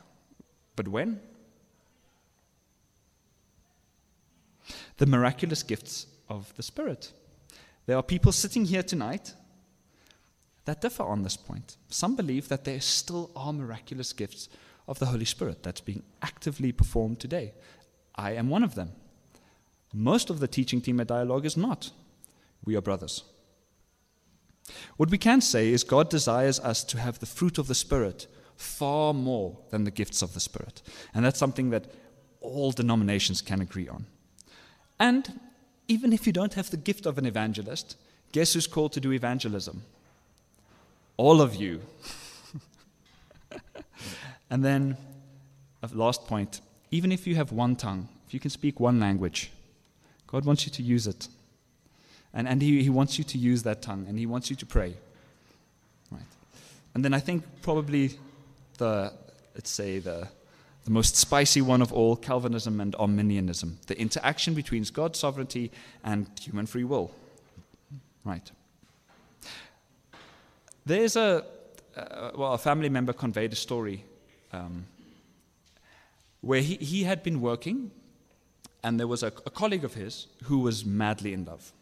but 0.75 0.89
when? 0.89 1.21
The 4.97 5.07
miraculous 5.07 5.63
gifts 5.63 6.07
of 6.29 6.55
the 6.57 6.63
Spirit. 6.63 7.13
There 7.87 7.97
are 7.97 8.03
people 8.03 8.33
sitting 8.33 8.65
here 8.65 8.83
tonight 8.83 9.35
that 10.65 10.81
differ 10.81 11.05
on 11.05 11.23
this 11.23 11.37
point. 11.37 11.77
Some 11.89 12.17
believe 12.17 12.49
that 12.49 12.65
there 12.65 12.81
still 12.81 13.31
are 13.37 13.53
miraculous 13.53 14.13
gifts 14.13 14.49
of 14.89 14.99
the 14.99 15.07
Holy 15.07 15.25
Spirit 15.25 15.63
that's 15.63 15.81
being 15.81 16.03
actively 16.23 16.73
performed 16.73 17.21
today. 17.21 17.55
I 18.15 18.33
am 18.33 18.49
one 18.49 18.63
of 18.63 18.75
them. 18.75 18.93
Most 19.93 20.31
of 20.31 20.41
the 20.41 20.49
teaching 20.49 20.81
team 20.81 21.01
at 21.01 21.07
Dialogue 21.07 21.47
is 21.47 21.57
not. 21.57 21.91
We 22.65 22.77
are 22.77 22.83
brothers. 22.83 23.23
What 24.97 25.11
we 25.11 25.19
can 25.19 25.41
say 25.41 25.69
is 25.69 25.85
God 25.85 26.11
desires 26.11 26.59
us 26.61 26.83
to 26.85 26.99
have 26.99 27.21
the 27.21 27.27
fruit 27.27 27.59
of 27.59 27.69
the 27.69 27.75
Spirit 27.75 28.27
far 28.57 29.15
more 29.15 29.59
than 29.71 29.85
the 29.85 29.91
gifts 29.91 30.23
of 30.23 30.35
the 30.35 30.41
Spirit. 30.41 30.83
And 31.15 31.25
that's 31.25 31.39
something 31.39 31.71
that 31.71 31.87
all 32.41 32.73
denominations 32.73 33.41
can 33.41 33.61
agree 33.61 33.89
on. 33.89 34.07
And 34.99 35.41
even 35.89 36.13
if 36.13 36.27
you 36.27 36.33
don't 36.33 36.55
have 36.55 36.71
the 36.71 36.77
gift 36.77 37.07
of 37.07 37.19
an 37.19 37.27
evangelist, 37.27 37.97
guess 38.33 38.55
who's 38.55 38.67
called 38.67 38.93
to 38.93 39.01
do 39.01 39.13
evangelism? 39.13 39.83
all 41.17 41.41
of 41.41 41.55
you. 41.55 41.81
and 44.51 44.65
then, 44.65 44.97
a 45.83 45.89
last 45.95 46.27
point 46.27 46.61
even 46.93 47.11
if 47.11 47.27
you 47.27 47.35
have 47.35 47.51
one 47.51 47.75
tongue, 47.75 48.09
if 48.27 48.33
you 48.33 48.39
can 48.39 48.49
speak 48.49 48.79
one 48.79 49.01
language, 49.01 49.51
God 50.29 50.45
wants 50.45 50.67
you 50.67 50.73
to 50.73 50.83
use 50.83 51.09
it. 51.09 51.27
And, 52.33 52.47
and 52.47 52.63
he, 52.63 52.81
he 52.81 52.91
wants 52.91 53.19
you 53.19 53.25
to 53.25 53.39
use 53.39 53.65
that 53.65 53.83
tongue, 53.83 54.07
and 54.09 54.17
He 54.19 54.25
wants 54.25 54.51
you 54.51 54.57
to 54.57 54.67
pray. 54.67 54.95
Right. 56.13 56.23
And 56.95 57.05
then 57.05 57.13
I 57.13 57.19
think 57.19 57.43
probably 57.63 58.13
the, 58.79 59.13
let's 59.55 59.71
say, 59.71 59.99
the, 59.99 60.29
the 60.87 60.93
most 60.93 61.17
spicy 61.17 61.61
one 61.61 61.83
of 61.83 61.93
all 61.93 62.15
Calvinism 62.15 62.81
and 62.81 62.95
Arminianism 62.95 63.79
the 63.89 63.99
interaction 64.01 64.55
between 64.55 64.85
God's 64.85 65.19
sovereignty 65.19 65.73
and 66.05 66.27
human 66.41 66.65
free 66.67 66.85
will. 66.85 67.11
Right. 68.25 68.51
There's 70.87 71.17
a, 71.17 71.45
uh, 71.97 72.31
well, 72.37 72.53
a 72.53 72.59
family 72.59 72.89
member 72.89 73.13
conveyed 73.13 73.53
a 73.53 73.57
story 73.57 74.05
um, 74.53 74.87
where 76.41 76.61
he, 76.61 76.77
he 76.77 77.03
had 77.03 77.25
been 77.25 77.41
working, 77.41 77.91
and 78.85 79.01
there 79.01 79.09
was 79.09 79.25
a, 79.25 79.33
a 79.45 79.51
colleague 79.51 79.85
of 79.85 79.95
his 79.95 80.29
who 80.45 80.61
was 80.61 80.85
madly 80.85 81.33
in 81.33 81.45
love. 81.45 81.73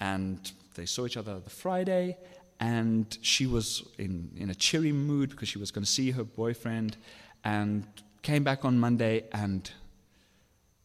And 0.00 0.50
they 0.74 0.86
saw 0.86 1.04
each 1.04 1.18
other 1.18 1.38
the 1.38 1.50
Friday, 1.50 2.16
and 2.58 3.18
she 3.20 3.46
was 3.46 3.86
in, 3.98 4.30
in 4.38 4.48
a 4.48 4.54
cheery 4.54 4.92
mood 4.92 5.30
because 5.30 5.50
she 5.50 5.58
was 5.58 5.70
going 5.70 5.84
to 5.84 5.90
see 5.90 6.12
her 6.12 6.24
boyfriend, 6.24 6.96
and 7.44 7.84
came 8.22 8.44
back 8.44 8.64
on 8.64 8.78
Monday 8.78 9.24
and 9.32 9.70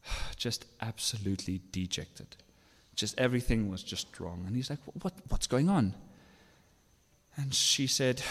just 0.35 0.65
absolutely 0.81 1.61
dejected. 1.71 2.35
Just 2.95 3.17
everything 3.19 3.69
was 3.69 3.83
just 3.83 4.19
wrong. 4.19 4.43
And 4.47 4.55
he's 4.55 4.69
like, 4.69 4.79
what, 5.01 5.13
What's 5.29 5.47
going 5.47 5.69
on? 5.69 5.93
And 7.35 7.53
she 7.53 7.85
said, 7.85 8.21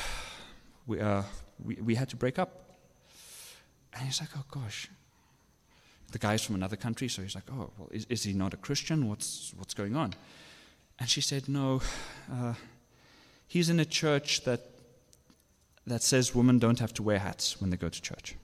we, 0.86 1.00
uh, 1.00 1.22
we, 1.64 1.76
we 1.76 1.94
had 1.94 2.08
to 2.10 2.16
break 2.16 2.38
up. 2.38 2.76
And 3.94 4.04
he's 4.04 4.20
like, 4.20 4.30
oh 4.36 4.44
gosh. 4.50 4.88
The 6.12 6.18
guy's 6.18 6.42
from 6.42 6.54
another 6.54 6.76
country, 6.76 7.08
so 7.08 7.22
he's 7.22 7.34
like, 7.34 7.44
oh, 7.52 7.70
well, 7.78 7.88
is, 7.90 8.06
is 8.08 8.22
he 8.22 8.32
not 8.32 8.54
a 8.54 8.56
Christian? 8.56 9.08
What's, 9.08 9.52
what's 9.56 9.74
going 9.74 9.96
on? 9.96 10.14
And 10.98 11.08
she 11.08 11.20
said, 11.20 11.48
no, 11.48 11.82
uh, 12.32 12.54
he's 13.46 13.68
in 13.68 13.80
a 13.80 13.84
church 13.84 14.44
that, 14.44 14.60
that 15.86 16.02
says 16.02 16.34
women 16.34 16.58
don't 16.58 16.78
have 16.78 16.94
to 16.94 17.02
wear 17.02 17.18
hats 17.18 17.60
when 17.60 17.70
they 17.70 17.76
go 17.76 17.88
to 17.88 18.02
church. 18.02 18.34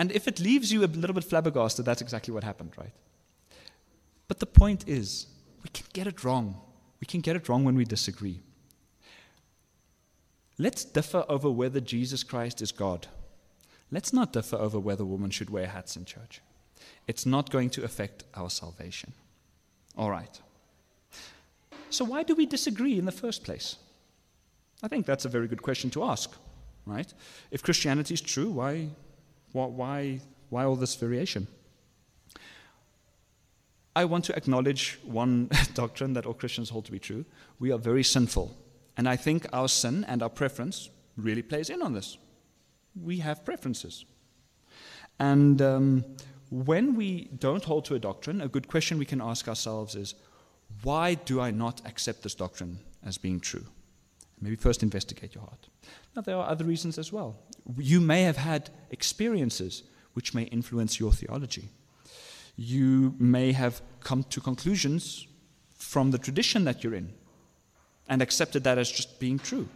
And 0.00 0.10
if 0.12 0.26
it 0.26 0.40
leaves 0.40 0.72
you 0.72 0.82
a 0.82 0.86
little 0.86 1.12
bit 1.12 1.24
flabbergasted, 1.24 1.84
that's 1.84 2.00
exactly 2.00 2.32
what 2.32 2.42
happened, 2.42 2.72
right? 2.78 2.94
But 4.28 4.38
the 4.38 4.46
point 4.46 4.88
is, 4.88 5.26
we 5.62 5.68
can 5.68 5.84
get 5.92 6.06
it 6.06 6.24
wrong. 6.24 6.58
We 7.02 7.04
can 7.04 7.20
get 7.20 7.36
it 7.36 7.50
wrong 7.50 7.64
when 7.64 7.74
we 7.74 7.84
disagree. 7.84 8.40
Let's 10.56 10.86
differ 10.86 11.26
over 11.28 11.50
whether 11.50 11.80
Jesus 11.80 12.22
Christ 12.22 12.62
is 12.62 12.72
God. 12.72 13.08
Let's 13.90 14.10
not 14.10 14.32
differ 14.32 14.56
over 14.56 14.80
whether 14.80 15.04
women 15.04 15.28
should 15.28 15.50
wear 15.50 15.66
hats 15.66 15.96
in 15.96 16.06
church. 16.06 16.40
It's 17.06 17.26
not 17.26 17.50
going 17.50 17.68
to 17.68 17.84
affect 17.84 18.24
our 18.34 18.48
salvation. 18.48 19.12
All 19.98 20.10
right. 20.10 20.40
So, 21.90 22.06
why 22.06 22.22
do 22.22 22.34
we 22.34 22.46
disagree 22.46 22.98
in 22.98 23.04
the 23.04 23.12
first 23.12 23.44
place? 23.44 23.76
I 24.82 24.88
think 24.88 25.04
that's 25.04 25.26
a 25.26 25.28
very 25.28 25.46
good 25.46 25.60
question 25.60 25.90
to 25.90 26.04
ask, 26.04 26.30
right? 26.86 27.12
If 27.50 27.62
Christianity 27.62 28.14
is 28.14 28.22
true, 28.22 28.48
why, 28.48 28.88
why, 29.52 30.20
why 30.48 30.64
all 30.64 30.76
this 30.76 30.94
variation? 30.94 31.46
I 33.94 34.04
want 34.04 34.24
to 34.26 34.36
acknowledge 34.36 34.98
one 35.04 35.50
doctrine 35.74 36.12
that 36.14 36.26
all 36.26 36.34
Christians 36.34 36.70
hold 36.70 36.84
to 36.86 36.92
be 36.92 36.98
true. 36.98 37.24
We 37.58 37.72
are 37.72 37.78
very 37.78 38.04
sinful. 38.04 38.56
And 38.96 39.08
I 39.08 39.16
think 39.16 39.46
our 39.52 39.68
sin 39.68 40.04
and 40.04 40.22
our 40.22 40.28
preference 40.28 40.90
really 41.16 41.42
plays 41.42 41.70
in 41.70 41.82
on 41.82 41.92
this. 41.92 42.18
We 43.00 43.18
have 43.18 43.44
preferences. 43.44 44.04
And 45.18 45.60
um, 45.60 46.04
when 46.50 46.94
we 46.94 47.30
don't 47.38 47.64
hold 47.64 47.84
to 47.86 47.94
a 47.94 47.98
doctrine, 47.98 48.40
a 48.40 48.48
good 48.48 48.68
question 48.68 48.98
we 48.98 49.04
can 49.04 49.20
ask 49.20 49.48
ourselves 49.48 49.94
is 49.94 50.14
why 50.82 51.14
do 51.14 51.40
I 51.40 51.50
not 51.50 51.82
accept 51.84 52.22
this 52.22 52.34
doctrine 52.34 52.78
as 53.04 53.18
being 53.18 53.40
true? 53.40 53.66
Maybe 54.40 54.56
first 54.56 54.82
investigate 54.82 55.34
your 55.34 55.44
heart. 55.44 55.68
Now, 56.16 56.22
there 56.22 56.36
are 56.36 56.48
other 56.48 56.64
reasons 56.64 56.98
as 56.98 57.12
well. 57.12 57.36
You 57.78 58.00
may 58.00 58.22
have 58.22 58.38
had 58.38 58.70
experiences 58.90 59.82
which 60.14 60.34
may 60.34 60.44
influence 60.44 60.98
your 60.98 61.12
theology 61.12 61.68
you 62.60 63.14
may 63.18 63.52
have 63.52 63.80
come 64.00 64.22
to 64.24 64.38
conclusions 64.38 65.26
from 65.72 66.10
the 66.10 66.18
tradition 66.18 66.64
that 66.64 66.84
you're 66.84 66.94
in 66.94 67.10
and 68.06 68.20
accepted 68.20 68.64
that 68.64 68.76
as 68.76 68.90
just 68.90 69.18
being 69.18 69.38
true. 69.38 69.66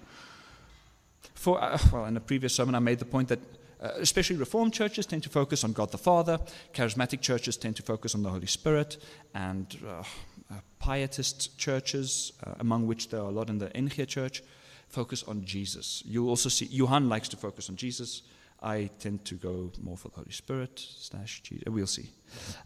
For, 1.35 1.63
uh, 1.63 1.79
well, 1.91 2.05
in 2.05 2.17
a 2.19 2.21
previous 2.21 2.55
sermon, 2.55 2.75
I 2.75 2.81
made 2.81 2.99
the 2.99 3.07
point 3.07 3.29
that 3.29 3.39
uh, 3.85 3.91
especially 3.99 4.37
Reformed 4.37 4.73
churches 4.73 5.05
tend 5.05 5.23
to 5.25 5.29
focus 5.29 5.63
on 5.63 5.73
God 5.73 5.93
the 5.93 5.99
Father, 5.99 6.39
charismatic 6.73 7.21
churches 7.21 7.57
tend 7.59 7.77
to 7.77 7.83
focus 7.83 8.15
on 8.15 8.23
the 8.23 8.31
Holy 8.31 8.47
Spirit, 8.47 8.97
and 9.35 9.77
uh, 9.87 10.03
uh 10.51 10.55
pietist 10.81 11.59
churches, 11.59 12.33
uh, 12.47 12.55
among 12.61 12.87
which 12.87 13.11
there 13.11 13.21
are 13.21 13.29
a 13.29 13.33
lot 13.33 13.51
in 13.51 13.59
the 13.59 13.75
NG 13.77 14.07
church, 14.07 14.43
focus 14.89 15.23
on 15.25 15.45
Jesus. 15.45 16.03
You 16.07 16.29
also 16.29 16.49
see, 16.49 16.67
Johann 16.67 17.09
likes 17.09 17.29
to 17.29 17.37
focus 17.37 17.69
on 17.69 17.77
Jesus. 17.77 18.23
I 18.63 18.89
tend 18.99 19.27
to 19.27 19.35
go 19.35 19.71
more 19.83 19.99
for 19.99 20.09
the 20.09 20.17
Holy 20.17 20.33
Spirit 20.33 20.79
slash 20.79 21.43
Jesus. 21.43 21.65
We'll 21.67 21.87
see. 21.87 22.09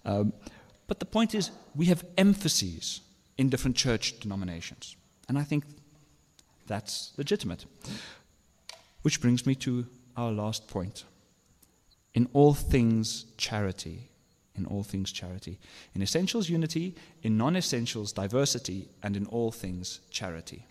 Um, 0.05 0.33
but 0.87 1.01
the 1.01 1.07
point 1.07 1.35
is, 1.35 1.51
we 1.75 1.87
have 1.87 2.05
emphases 2.17 3.01
in 3.37 3.49
different 3.49 3.77
church 3.77 4.21
denominations. 4.21 4.97
And 5.29 5.37
I 5.39 5.43
think 5.43 5.65
that's 6.67 7.13
legitimate. 7.17 7.65
Which 9.03 9.21
brings 9.21 9.47
me 9.47 9.55
to 9.57 9.87
our 10.19 10.33
last 10.33 10.69
point. 10.69 11.05
In 12.13 12.29
all 12.33 12.53
things, 12.53 13.27
charity. 13.37 14.09
In 14.57 14.67
all 14.67 14.83
things, 14.83 15.13
charity. 15.13 15.59
In 15.95 16.03
essentials, 16.03 16.51
unity. 16.51 16.95
In 17.23 17.39
non 17.39 17.57
essentials, 17.57 18.13
diversity. 18.13 18.89
And 19.03 19.17
in 19.17 19.27
all 19.27 19.53
things, 19.53 20.01
charity. 20.11 20.67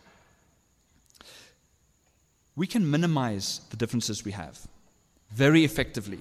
We 2.55 2.67
can 2.67 2.89
minimize 2.89 3.61
the 3.69 3.77
differences 3.77 4.25
we 4.25 4.31
have 4.33 4.67
very 5.31 5.63
effectively 5.63 6.19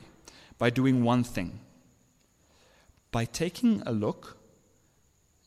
by 0.59 0.71
doing 0.71 1.03
one 1.03 1.25
thing 1.25 1.61
by 3.17 3.25
taking 3.25 3.83
a 3.87 3.93
look 3.93 4.37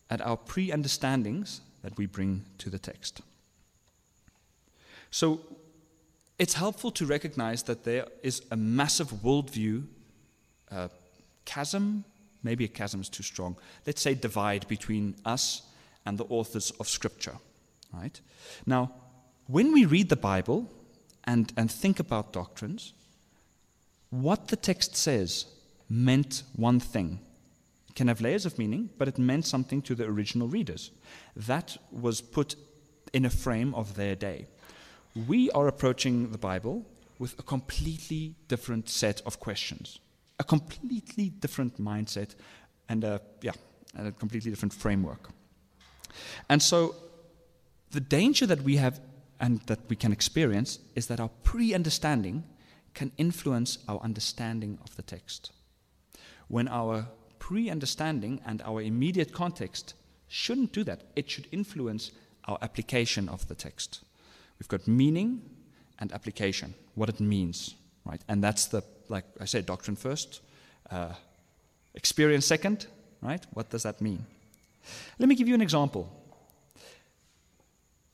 at 0.10 0.22
our 0.22 0.38
pre 0.38 0.72
understandings 0.72 1.62
that 1.84 1.96
we 1.98 2.08
bring 2.08 2.46
to 2.58 2.68
the 2.68 2.80
text. 2.80 3.22
So, 5.12 5.42
it's 6.40 6.54
helpful 6.54 6.90
to 6.92 7.06
recognize 7.06 7.64
that 7.64 7.84
there 7.84 8.08
is 8.24 8.42
a 8.50 8.56
massive 8.56 9.12
worldview 9.12 9.84
uh, 10.72 10.88
chasm, 11.46 12.06
maybe 12.44 12.64
a 12.64 12.70
chasm 12.70 13.02
is 13.02 13.10
too 13.10 13.24
strong, 13.24 13.58
let's 13.86 14.02
say 14.02 14.14
divide 14.14 14.68
between 14.68 15.16
us 15.26 15.64
and 16.06 16.18
the 16.18 16.26
authors 16.26 16.72
of 16.80 16.88
Scripture. 16.88 17.36
Right? 17.94 18.20
Now, 18.66 18.94
when 19.48 19.74
we 19.74 19.86
read 19.86 20.10
the 20.10 20.16
Bible 20.16 20.72
and, 21.26 21.52
and 21.58 21.70
think 21.70 22.00
about 22.00 22.32
doctrines, 22.32 22.94
what 24.10 24.48
the 24.48 24.56
text 24.56 24.96
says 24.96 25.46
meant 25.90 26.44
one 26.56 26.80
thing. 26.80 27.20
It 27.90 27.96
can 27.96 28.08
have 28.08 28.22
layers 28.22 28.46
of 28.46 28.58
meaning, 28.58 28.90
but 28.98 29.08
it 29.08 29.18
meant 29.18 29.46
something 29.46 29.82
to 29.84 29.96
the 29.96 30.06
original 30.06 30.48
readers. 30.48 30.92
That 31.36 31.78
was 31.92 32.22
put 32.22 32.56
in 33.12 33.26
a 33.26 33.30
frame 33.30 33.74
of 33.74 33.96
their 33.96 34.16
day. 34.16 34.48
We 35.28 35.50
are 35.52 35.68
approaching 35.68 36.32
the 36.32 36.38
Bible 36.38 36.86
with 37.18 37.38
a 37.40 37.44
completely 37.44 38.36
different 38.48 38.90
set 38.90 39.22
of 39.26 39.40
questions, 39.40 40.00
a 40.40 40.44
completely 40.44 41.30
different 41.30 41.80
mindset, 41.80 42.36
and 42.88 43.04
a, 43.04 43.22
yeah, 43.42 43.52
and 43.96 44.08
a 44.08 44.12
completely 44.12 44.52
different 44.52 44.74
framework. 44.74 45.30
And 46.48 46.62
so, 46.62 46.96
the 47.92 48.00
danger 48.00 48.46
that 48.46 48.62
we 48.62 48.78
have 48.78 49.00
and 49.40 49.62
that 49.62 49.80
we 49.90 49.96
can 49.96 50.12
experience 50.12 50.80
is 50.96 51.08
that 51.08 51.20
our 51.20 51.30
pre 51.44 51.74
understanding 51.74 52.44
can 52.94 53.12
influence 53.18 53.80
our 53.88 54.00
understanding 54.02 54.78
of 54.84 54.96
the 54.96 55.02
text. 55.02 55.52
When 56.48 56.68
our 56.68 57.08
pre 57.40 57.70
understanding 57.70 58.42
and 58.46 58.62
our 58.62 58.82
immediate 58.82 59.34
context 59.34 59.96
shouldn't 60.28 60.72
do 60.72 60.84
that, 60.84 61.04
it 61.16 61.30
should 61.30 61.48
influence 61.52 62.12
our 62.48 62.58
application 62.62 63.28
of 63.28 63.48
the 63.48 63.56
text. 63.56 64.02
We've 64.60 64.68
got 64.68 64.88
meaning 64.88 65.42
and 66.00 66.12
application, 66.12 66.74
what 66.96 67.10
it 67.10 67.20
means, 67.20 67.76
right? 68.06 68.22
And 68.28 68.44
that's 68.44 68.68
the, 68.68 68.84
like 69.08 69.26
I 69.40 69.46
said, 69.46 69.66
doctrine 69.66 69.96
first, 69.96 70.42
uh, 70.92 71.14
experience 71.94 72.46
second, 72.46 72.88
right? 73.22 73.46
What 73.54 73.70
does 73.70 73.84
that 73.84 74.02
mean? 74.02 74.26
Let 75.18 75.30
me 75.30 75.36
give 75.36 75.48
you 75.48 75.56
an 75.56 75.62
example. 75.62 76.12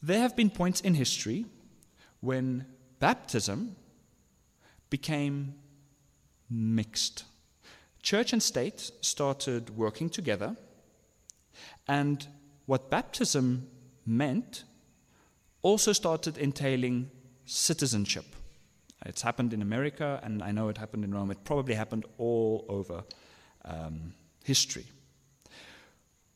There 0.02 0.20
have 0.20 0.36
been 0.36 0.50
points 0.50 0.82
in 0.82 0.94
history 0.94 1.46
when 2.22 2.66
baptism 3.00 3.76
became 4.90 5.56
mixed. 6.50 7.24
Church 8.04 8.34
and 8.34 8.42
state 8.42 8.92
started 9.02 9.76
working 9.76 10.10
together, 10.10 10.56
and 11.88 12.28
what 12.68 12.92
baptism 12.92 13.68
meant 14.06 14.64
also 15.66 15.94
started 15.94 16.38
entailing 16.38 17.10
citizenship. 17.46 18.26
It's 19.04 19.24
happened 19.24 19.52
in 19.52 19.64
America, 19.64 20.20
and 20.22 20.44
I 20.44 20.52
know 20.52 20.70
it 20.70 20.78
happened 20.78 21.04
in 21.04 21.12
Rome. 21.12 21.32
It 21.32 21.44
probably 21.44 21.74
happened 21.74 22.06
all 22.20 22.66
over 22.70 23.04
um, 23.66 24.14
history. 24.44 24.86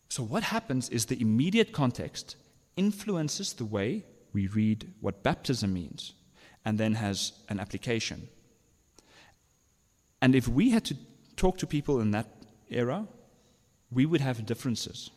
So, 0.10 0.24
what 0.24 0.42
happens 0.42 0.90
is 0.90 1.06
the 1.06 1.22
immediate 1.22 1.74
context 1.74 2.38
influences 2.76 3.54
the 3.54 3.66
way 3.66 4.04
we 4.34 4.48
read 4.48 4.92
what 5.00 5.22
baptism 5.22 5.74
means 5.74 6.14
and 6.66 6.80
then 6.80 6.96
has 6.96 7.34
an 7.50 7.60
application. 7.60 8.28
And 10.24 10.34
if 10.34 10.48
we 10.48 10.72
had 10.72 10.86
to 10.86 10.98
talk 11.36 11.60
to 11.60 11.68
people 11.68 12.02
in 12.02 12.10
that 12.12 12.26
era, 12.72 13.08
we 13.92 14.08
would 14.08 14.22
have 14.22 14.48
differences. 14.48 15.12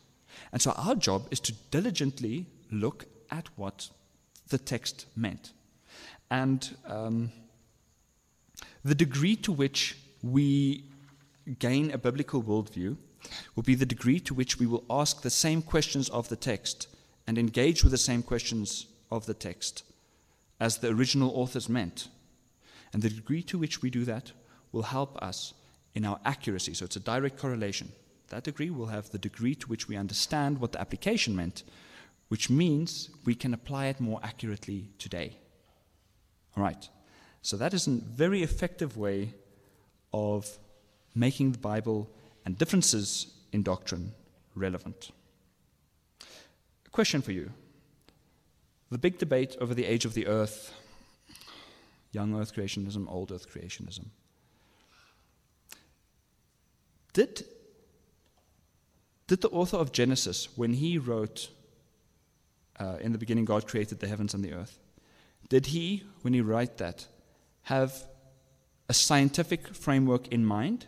And 0.51 0.61
so 0.61 0.71
our 0.77 0.93
job 0.93 1.27
is 1.31 1.39
to 1.39 1.53
diligently 1.71 2.45
look 2.71 3.05
at 3.31 3.49
what 3.55 3.89
the 4.53 4.57
text 4.59 5.07
meant. 5.15 5.51
And 6.29 6.77
um, 6.87 7.31
the 8.85 8.95
degree 8.95 9.35
to 9.37 9.51
which 9.51 9.97
we 10.21 10.85
gain 11.59 11.91
a 11.91 11.97
biblical 11.97 12.41
worldview 12.41 12.95
will 13.55 13.63
be 13.63 13.75
the 13.75 13.85
degree 13.85 14.19
to 14.21 14.33
which 14.33 14.59
we 14.59 14.67
will 14.67 14.83
ask 14.89 15.21
the 15.21 15.29
same 15.29 15.61
questions 15.61 16.07
of 16.09 16.29
the 16.29 16.35
text 16.35 16.87
and 17.25 17.37
engage 17.37 17.83
with 17.83 17.91
the 17.91 17.97
same 17.97 18.21
questions 18.21 18.85
of 19.11 19.25
the 19.25 19.33
text 19.33 19.83
as 20.59 20.77
the 20.77 20.89
original 20.89 21.31
authors 21.35 21.67
meant. 21.67 22.09
And 22.93 23.01
the 23.01 23.09
degree 23.09 23.43
to 23.43 23.57
which 23.57 23.81
we 23.81 23.89
do 23.89 24.05
that 24.05 24.31
will 24.71 24.83
help 24.83 25.17
us 25.21 25.53
in 25.95 26.05
our 26.05 26.19
accuracy. 26.25 26.73
So 26.75 26.85
it's 26.85 26.95
a 26.95 27.09
direct 27.11 27.37
correlation. 27.37 27.91
That 28.29 28.43
degree 28.43 28.69
will 28.69 28.87
have 28.87 29.09
the 29.09 29.17
degree 29.17 29.55
to 29.55 29.67
which 29.67 29.87
we 29.87 29.97
understand 29.97 30.59
what 30.59 30.71
the 30.73 30.81
application 30.81 31.35
meant, 31.35 31.63
which 32.33 32.49
means 32.49 33.11
we 33.25 33.35
can 33.35 33.53
apply 33.53 33.85
it 33.85 33.99
more 33.99 34.19
accurately 34.23 34.89
today. 34.97 35.37
All 36.57 36.63
right. 36.63 36.89
So 37.43 37.57
that 37.57 37.75
is 37.75 37.85
a 37.85 37.91
very 37.91 38.41
effective 38.41 38.97
way 38.97 39.35
of 40.11 40.57
making 41.13 41.51
the 41.51 41.59
Bible 41.59 42.09
and 42.43 42.57
differences 42.57 43.27
in 43.51 43.61
doctrine 43.61 44.13
relevant. 44.55 45.11
A 46.87 46.89
question 46.89 47.21
for 47.21 47.33
you. 47.33 47.51
The 48.89 48.97
big 48.97 49.19
debate 49.19 49.55
over 49.61 49.75
the 49.75 49.85
age 49.85 50.03
of 50.03 50.15
the 50.15 50.25
earth, 50.25 50.73
young 52.13 52.35
earth 52.35 52.55
creationism, 52.55 53.05
old 53.07 53.31
earth 53.31 53.47
creationism. 53.53 54.05
Did, 57.13 57.45
did 59.27 59.41
the 59.41 59.49
author 59.49 59.77
of 59.77 59.91
Genesis, 59.91 60.47
when 60.57 60.73
he 60.73 60.97
wrote, 60.97 61.49
uh, 62.79 62.97
In 63.01 63.11
the 63.11 63.17
beginning 63.17 63.45
God 63.45 63.67
created 63.67 63.99
the 63.99 64.07
heavens 64.07 64.33
and 64.33 64.43
the 64.43 64.53
earth, 64.53 64.79
did 65.49 65.67
he, 65.67 66.03
when 66.21 66.33
he 66.33 66.41
wrote 66.41 66.77
that, 66.77 67.07
have 67.63 68.05
a 68.89 68.93
scientific 68.93 69.75
framework 69.75 70.27
in 70.27 70.45
mind? 70.45 70.87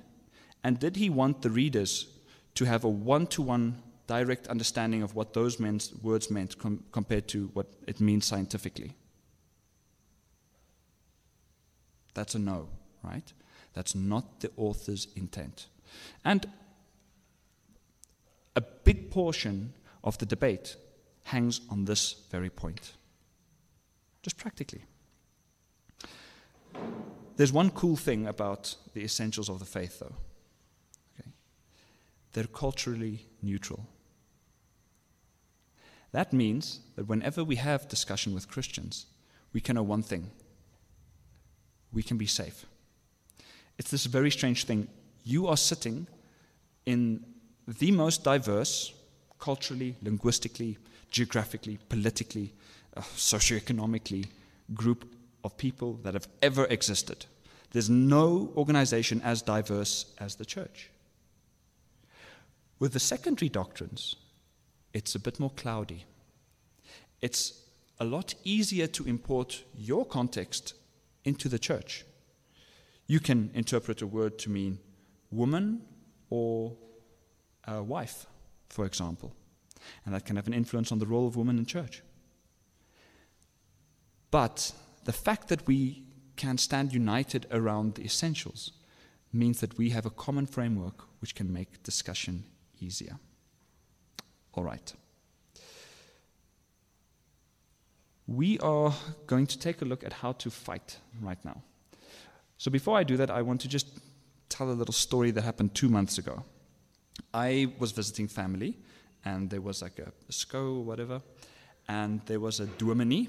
And 0.63 0.79
did 0.79 0.95
he 0.95 1.09
want 1.09 1.41
the 1.41 1.49
readers 1.49 2.07
to 2.55 2.65
have 2.65 2.83
a 2.83 2.89
one 2.89 3.27
to 3.27 3.41
one 3.41 3.81
direct 4.07 4.47
understanding 4.47 5.03
of 5.03 5.15
what 5.15 5.33
those 5.33 5.59
words 6.01 6.29
meant 6.29 6.57
com- 6.57 6.83
compared 6.91 7.27
to 7.29 7.49
what 7.53 7.67
it 7.87 7.99
means 7.99 8.25
scientifically? 8.25 8.95
That's 12.13 12.33
a 12.33 12.39
no, 12.39 12.69
right? 13.03 13.31
That's 13.73 13.93
not 13.93 14.39
the 14.39 14.51
author's 14.57 15.07
intent. 15.15 15.67
And 16.23 16.47
a 18.55 18.61
big 18.61 19.11
portion 19.11 19.73
of 20.03 20.17
the 20.17 20.25
debate 20.25 20.77
hangs 21.25 21.61
on 21.69 21.85
this 21.85 22.15
very 22.31 22.49
point. 22.49 22.93
Just 24.21 24.37
practically. 24.37 24.83
There's 27.35 27.51
one 27.51 27.71
cool 27.71 27.95
thing 27.95 28.27
about 28.27 28.75
the 28.93 29.03
essentials 29.03 29.49
of 29.49 29.59
the 29.59 29.65
faith, 29.65 29.99
though. 29.99 30.15
Okay? 31.19 31.29
They're 32.33 32.45
culturally 32.45 33.25
neutral. 33.41 33.87
That 36.11 36.31
means 36.31 36.79
that 36.95 37.07
whenever 37.07 37.43
we 37.43 37.57
have 37.57 37.89
discussion 37.89 38.33
with 38.33 38.47
Christians, 38.47 39.07
we 39.51 39.61
can 39.61 39.75
know 39.75 39.83
one 39.83 40.03
thing 40.03 40.31
we 41.91 42.03
can 42.03 42.17
be 42.17 42.27
safe. 42.27 42.65
It's 43.77 43.89
this 43.89 44.05
very 44.05 44.29
strange 44.31 44.65
thing 44.65 44.87
you 45.23 45.47
are 45.47 45.57
sitting 45.57 46.07
in 46.85 47.25
the 47.67 47.91
most 47.91 48.23
diverse, 48.23 48.93
culturally, 49.39 49.95
linguistically, 50.01 50.77
geographically, 51.15 51.79
politically, 51.87 52.51
uh, 52.97 53.01
socioeconomically 53.15 54.27
group 54.73 55.05
of 55.45 55.55
people 55.55 55.93
that 56.03 56.13
have 56.13 56.27
ever 56.41 56.65
existed. 56.65 57.25
There's 57.71 57.89
no 57.89 58.51
organization 58.57 59.21
as 59.21 59.41
diverse 59.41 60.13
as 60.19 60.35
the 60.35 60.43
church. 60.45 60.89
With 62.79 62.91
the 62.91 62.99
secondary 62.99 63.47
doctrines, 63.47 64.17
it's 64.93 65.15
a 65.15 65.19
bit 65.19 65.39
more 65.39 65.51
cloudy. 65.51 66.03
It's 67.21 67.61
a 67.97 68.03
lot 68.03 68.35
easier 68.43 68.87
to 68.87 69.07
import 69.07 69.63
your 69.73 70.05
context 70.05 70.73
into 71.23 71.47
the 71.47 71.59
church. 71.59 72.03
You 73.07 73.21
can 73.21 73.51
interpret 73.53 74.01
a 74.01 74.07
word 74.07 74.37
to 74.39 74.49
mean 74.49 74.79
woman 75.31 75.81
or 76.29 76.75
wife, 77.65 78.25
for 78.67 78.85
example. 78.85 79.33
And 80.05 80.13
that 80.13 80.25
can 80.25 80.35
have 80.35 80.47
an 80.47 80.53
influence 80.53 80.91
on 80.91 80.99
the 80.99 81.05
role 81.05 81.27
of 81.27 81.35
women 81.35 81.57
in 81.57 81.65
church. 81.65 82.01
But 84.31 84.71
the 85.05 85.13
fact 85.13 85.47
that 85.49 85.67
we 85.67 86.03
can 86.35 86.57
stand 86.57 86.93
united 86.93 87.47
around 87.51 87.95
the 87.95 88.03
essentials 88.03 88.71
means 89.31 89.59
that 89.59 89.77
we 89.77 89.89
have 89.89 90.05
a 90.05 90.09
common 90.09 90.45
framework 90.45 91.05
which 91.19 91.35
can 91.35 91.51
make 91.51 91.83
discussion 91.83 92.43
easier. 92.79 93.17
All 94.53 94.63
right. 94.63 94.93
We 98.27 98.57
are 98.59 98.93
going 99.27 99.47
to 99.47 99.59
take 99.59 99.81
a 99.81 99.85
look 99.85 100.03
at 100.03 100.13
how 100.13 100.31
to 100.33 100.49
fight 100.49 100.97
right 101.21 101.43
now. 101.45 101.61
So 102.57 102.71
before 102.71 102.97
I 102.97 103.03
do 103.03 103.17
that, 103.17 103.29
I 103.29 103.41
want 103.41 103.61
to 103.61 103.67
just 103.67 103.99
tell 104.49 104.69
a 104.69 104.73
little 104.73 104.93
story 104.93 105.31
that 105.31 105.43
happened 105.43 105.75
two 105.75 105.89
months 105.89 106.17
ago. 106.17 106.43
I 107.33 107.73
was 107.79 107.91
visiting 107.91 108.27
family, 108.27 108.77
and 109.25 109.49
there 109.49 109.61
was 109.61 109.81
like 109.81 109.99
a, 109.99 110.11
SCO 110.29 110.77
or 110.77 110.83
whatever, 110.83 111.21
and 111.87 112.21
there 112.27 112.39
was 112.39 112.59
a 112.59 112.67
dominee, 112.67 113.27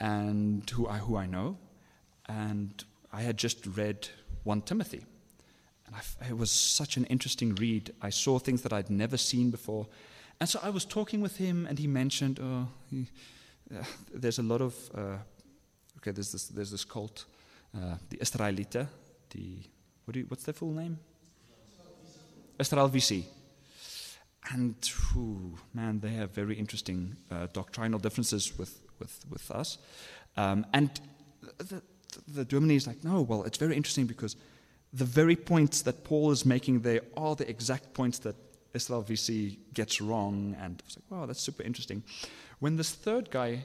and 0.00 0.68
who 0.70 0.88
I, 0.88 0.98
who 0.98 1.16
I 1.16 1.26
know, 1.26 1.58
and 2.28 2.84
I 3.12 3.22
had 3.22 3.36
just 3.36 3.66
read 3.76 4.08
1 4.44 4.62
Timothy. 4.62 5.04
And 5.86 5.94
I, 5.96 6.28
it 6.28 6.38
was 6.38 6.50
such 6.50 6.96
an 6.96 7.04
interesting 7.06 7.54
read. 7.56 7.92
I 8.00 8.10
saw 8.10 8.38
things 8.38 8.62
that 8.62 8.72
I'd 8.72 8.90
never 8.90 9.16
seen 9.16 9.50
before. 9.50 9.86
And 10.40 10.48
so 10.48 10.58
I 10.62 10.70
was 10.70 10.84
talking 10.84 11.20
with 11.20 11.36
him, 11.36 11.66
and 11.66 11.78
he 11.78 11.86
mentioned, 11.86 12.40
oh, 12.42 12.68
he, 12.90 13.06
uh, 13.72 13.82
there's 14.12 14.38
a 14.38 14.42
lot 14.42 14.60
of, 14.60 14.74
uh, 14.94 15.18
okay, 15.98 16.10
there's 16.10 16.32
this, 16.32 16.48
there's 16.48 16.70
this 16.70 16.84
cult, 16.84 17.26
uh, 17.76 17.96
the 18.08 18.18
Israelite, 18.20 18.72
the, 18.72 19.56
what 20.04 20.12
do 20.14 20.20
you, 20.20 20.26
what's 20.26 20.44
their 20.44 20.54
full 20.54 20.72
name? 20.72 20.98
Israel 22.58 22.88
Visie. 22.88 23.26
And, 24.52 24.74
whew, 25.12 25.56
man, 25.72 26.00
they 26.00 26.10
have 26.10 26.32
very 26.32 26.54
interesting 26.54 27.16
uh, 27.30 27.46
doctrinal 27.52 27.98
differences 27.98 28.58
with, 28.58 28.82
with, 28.98 29.24
with 29.30 29.50
us. 29.50 29.78
Um, 30.36 30.66
and 30.74 30.90
the, 31.58 31.82
the 32.28 32.44
dominee 32.44 32.76
is 32.76 32.86
like, 32.86 33.02
no, 33.04 33.22
well, 33.22 33.44
it's 33.44 33.58
very 33.58 33.74
interesting 33.74 34.06
because 34.06 34.36
the 34.92 35.04
very 35.04 35.34
points 35.34 35.82
that 35.82 36.04
Paul 36.04 36.30
is 36.30 36.44
making 36.44 36.80
there 36.80 37.00
are 37.16 37.34
the 37.34 37.48
exact 37.48 37.94
points 37.94 38.18
that 38.20 38.36
Israel 38.74 39.02
Visie 39.02 39.58
gets 39.72 40.00
wrong. 40.00 40.54
And 40.60 40.82
I 40.82 40.84
was 40.86 40.96
like, 40.96 41.10
wow, 41.10 41.26
that's 41.26 41.40
super 41.40 41.62
interesting. 41.62 42.02
When 42.60 42.76
this 42.76 42.92
third 42.92 43.30
guy 43.30 43.64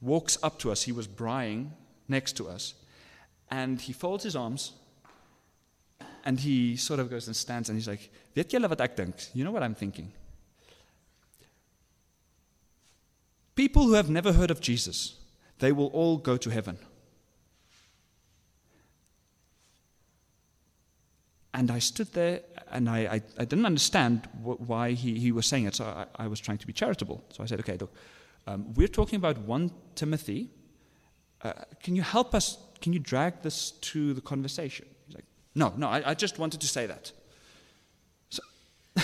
walks 0.00 0.38
up 0.42 0.58
to 0.60 0.72
us, 0.72 0.82
he 0.82 0.92
was 0.92 1.06
braaiing 1.06 1.70
next 2.08 2.36
to 2.36 2.48
us, 2.48 2.74
and 3.50 3.80
he 3.80 3.92
folds 3.92 4.24
his 4.24 4.36
arms 4.36 4.72
and 6.28 6.38
he 6.40 6.76
sort 6.76 7.00
of 7.00 7.08
goes 7.08 7.26
and 7.26 7.34
stands 7.34 7.70
and 7.70 7.78
he's 7.78 7.88
like, 7.88 8.10
Weet 8.36 8.50
julle 8.50 8.68
wat 8.68 8.82
ek? 8.82 8.98
You 9.32 9.44
know 9.44 9.50
what 9.50 9.62
I'm 9.62 9.74
thinking? 9.74 10.12
People 13.54 13.84
who 13.84 13.94
have 13.94 14.10
never 14.10 14.34
heard 14.34 14.50
of 14.50 14.60
Jesus, 14.60 15.14
they 15.58 15.72
will 15.72 15.86
all 15.86 16.18
go 16.18 16.36
to 16.36 16.50
heaven. 16.50 16.76
And 21.54 21.70
I 21.70 21.78
stood 21.78 22.12
there 22.12 22.42
and 22.72 22.90
I, 22.90 22.98
I, 22.98 23.22
I 23.38 23.44
didn't 23.46 23.64
understand 23.64 24.26
wh- 24.44 24.60
why 24.68 24.92
he, 24.92 25.18
he 25.18 25.32
was 25.32 25.46
saying 25.46 25.64
it, 25.64 25.76
so 25.76 25.84
I, 25.86 26.24
I, 26.24 26.28
was 26.28 26.40
trying 26.40 26.58
to 26.58 26.66
be 26.66 26.74
charitable. 26.74 27.24
So 27.30 27.42
I 27.42 27.46
said, 27.46 27.58
okay, 27.60 27.78
look, 27.78 27.94
um, 28.46 28.74
we're 28.74 28.94
talking 28.98 29.16
about 29.16 29.38
1 29.38 29.70
Timothy. 29.94 30.50
Uh, 31.40 31.54
can 31.82 31.96
you 31.96 32.02
help 32.02 32.34
us? 32.34 32.58
Can 32.82 32.92
you 32.92 32.98
drag 32.98 33.40
this 33.40 33.70
to 33.92 34.12
the 34.12 34.20
conversation? 34.20 34.86
No, 35.58 35.72
no, 35.76 35.88
I, 35.88 36.10
I 36.10 36.14
just 36.14 36.38
wanted 36.38 36.60
to 36.60 36.68
say 36.68 36.86
that. 36.86 37.10
So, 38.30 38.42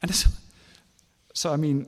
and 0.00 0.14
so, 0.14 0.30
so, 1.34 1.52
I 1.52 1.56
mean, 1.56 1.86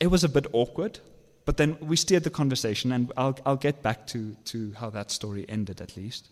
it 0.00 0.08
was 0.08 0.24
a 0.24 0.28
bit 0.28 0.48
awkward, 0.52 0.98
but 1.44 1.58
then 1.58 1.78
we 1.80 1.94
steered 1.94 2.24
the 2.24 2.30
conversation, 2.30 2.90
and 2.90 3.12
I'll, 3.16 3.38
I'll 3.46 3.56
get 3.56 3.82
back 3.82 4.08
to, 4.08 4.34
to 4.46 4.72
how 4.72 4.90
that 4.90 5.12
story 5.12 5.46
ended 5.48 5.80
at 5.80 5.96
least. 5.96 6.28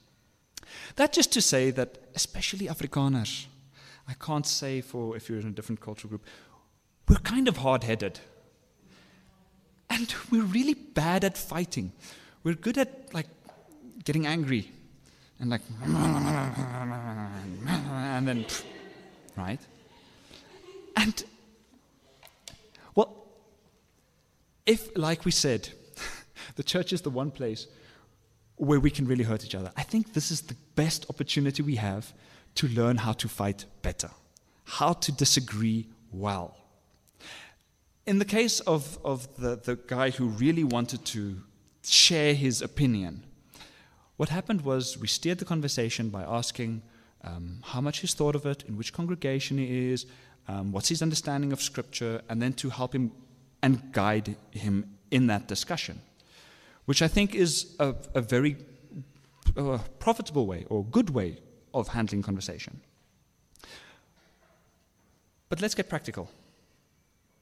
That 0.96 1.12
just 1.12 1.32
to 1.34 1.40
say 1.40 1.70
that, 1.70 1.98
especially 2.16 2.66
Afrikaners, 2.66 3.46
I 4.08 4.14
can't 4.14 4.46
say 4.46 4.80
for 4.80 5.16
if 5.16 5.28
you're 5.28 5.38
in 5.38 5.46
a 5.46 5.52
different 5.52 5.80
cultural 5.80 6.08
group, 6.08 6.24
we're 7.08 7.16
kind 7.18 7.46
of 7.46 7.58
hard 7.58 7.84
headed. 7.84 8.18
And 9.88 10.12
we're 10.32 10.42
really 10.42 10.74
bad 10.74 11.22
at 11.22 11.38
fighting. 11.38 11.92
We're 12.42 12.56
good 12.56 12.76
at 12.76 13.14
like 13.14 13.28
getting 14.04 14.26
angry 14.26 14.72
and 15.38 15.50
like, 15.50 15.60
and 18.16 18.26
then, 18.26 18.46
right? 19.36 19.60
And, 20.96 21.24
well, 22.94 23.26
if, 24.64 24.96
like 24.96 25.24
we 25.24 25.30
said, 25.30 25.68
the 26.56 26.62
church 26.62 26.92
is 26.92 27.02
the 27.02 27.10
one 27.10 27.30
place 27.30 27.66
where 28.56 28.80
we 28.80 28.90
can 28.90 29.06
really 29.06 29.24
hurt 29.24 29.44
each 29.44 29.54
other. 29.54 29.70
I 29.76 29.82
think 29.82 30.14
this 30.14 30.30
is 30.30 30.40
the 30.42 30.56
best 30.74 31.04
opportunity 31.10 31.62
we 31.62 31.76
have 31.76 32.14
to 32.54 32.68
learn 32.68 32.96
how 32.96 33.12
to 33.12 33.28
fight 33.28 33.66
better, 33.82 34.10
how 34.64 34.94
to 34.94 35.12
disagree 35.12 35.86
well. 36.10 36.56
In 38.06 38.18
the 38.18 38.24
case 38.24 38.60
of, 38.60 38.98
of 39.04 39.28
the, 39.36 39.56
the 39.56 39.76
guy 39.76 40.10
who 40.10 40.28
really 40.28 40.64
wanted 40.64 41.04
to 41.06 41.42
share 41.82 42.32
his 42.32 42.62
opinion, 42.62 43.24
what 44.16 44.28
happened 44.28 44.62
was 44.62 44.98
we 44.98 45.06
steered 45.06 45.38
the 45.38 45.44
conversation 45.44 46.08
by 46.08 46.22
asking 46.22 46.82
um, 47.24 47.60
how 47.62 47.80
much 47.80 47.98
he's 47.98 48.14
thought 48.14 48.34
of 48.34 48.46
it, 48.46 48.64
in 48.68 48.76
which 48.76 48.92
congregation 48.92 49.58
he 49.58 49.90
is, 49.92 50.06
um, 50.48 50.72
what's 50.72 50.88
his 50.88 51.02
understanding 51.02 51.52
of 51.52 51.60
Scripture, 51.60 52.22
and 52.28 52.40
then 52.40 52.52
to 52.54 52.70
help 52.70 52.94
him 52.94 53.12
and 53.62 53.92
guide 53.92 54.36
him 54.52 54.96
in 55.10 55.26
that 55.26 55.48
discussion 55.48 56.00
which 56.86 57.02
I 57.02 57.08
think 57.08 57.34
is 57.34 57.76
a, 57.78 57.94
a 58.14 58.20
very 58.20 58.56
uh, 59.56 59.78
profitable 59.98 60.46
way 60.46 60.64
or 60.70 60.84
good 60.84 61.10
way 61.10 61.38
of 61.74 61.88
handling 61.88 62.22
conversation. 62.22 62.80
But 65.48 65.60
let's 65.60 65.74
get 65.74 65.88
practical, 65.88 66.30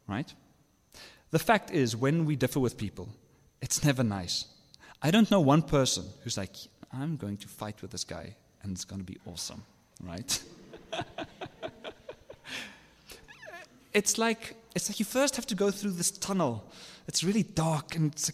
right? 0.08 0.32
The 1.30 1.38
fact 1.38 1.70
is, 1.70 1.96
when 1.96 2.24
we 2.24 2.36
differ 2.36 2.60
with 2.60 2.76
people, 2.76 3.08
it's 3.62 3.84
never 3.84 4.02
nice. 4.02 4.46
I 5.04 5.10
don't 5.10 5.30
know 5.30 5.40
one 5.40 5.60
person 5.60 6.06
who's 6.22 6.38
like, 6.38 6.56
I'm 6.90 7.16
going 7.16 7.36
to 7.36 7.46
fight 7.46 7.82
with 7.82 7.90
this 7.90 8.04
guy 8.04 8.34
and 8.62 8.72
it's 8.72 8.86
going 8.86 9.00
to 9.00 9.04
be 9.04 9.18
awesome, 9.26 9.62
right? 10.02 10.42
it's 13.92 14.16
like 14.16 14.56
it's 14.74 14.88
like 14.88 14.98
you 14.98 15.04
first 15.04 15.36
have 15.36 15.46
to 15.48 15.54
go 15.54 15.70
through 15.70 15.90
this 15.90 16.10
tunnel. 16.10 16.64
It's 17.06 17.22
really 17.22 17.42
dark 17.42 17.94
and 17.96 18.12
it's 18.12 18.32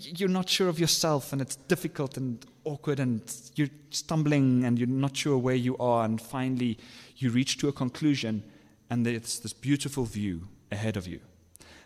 you're 0.00 0.28
not 0.28 0.48
sure 0.48 0.68
of 0.68 0.80
yourself 0.80 1.32
and 1.32 1.40
it's 1.40 1.54
difficult 1.54 2.16
and 2.16 2.44
awkward 2.64 2.98
and 2.98 3.22
you're 3.54 3.70
stumbling 3.90 4.64
and 4.64 4.80
you're 4.80 4.88
not 4.88 5.16
sure 5.16 5.38
where 5.38 5.54
you 5.54 5.76
are 5.78 6.04
and 6.04 6.20
finally 6.20 6.78
you 7.16 7.30
reach 7.30 7.58
to 7.58 7.68
a 7.68 7.72
conclusion 7.72 8.42
and 8.90 9.06
it's 9.06 9.38
this 9.38 9.52
beautiful 9.52 10.04
view 10.04 10.48
ahead 10.72 10.96
of 10.96 11.06
you. 11.06 11.20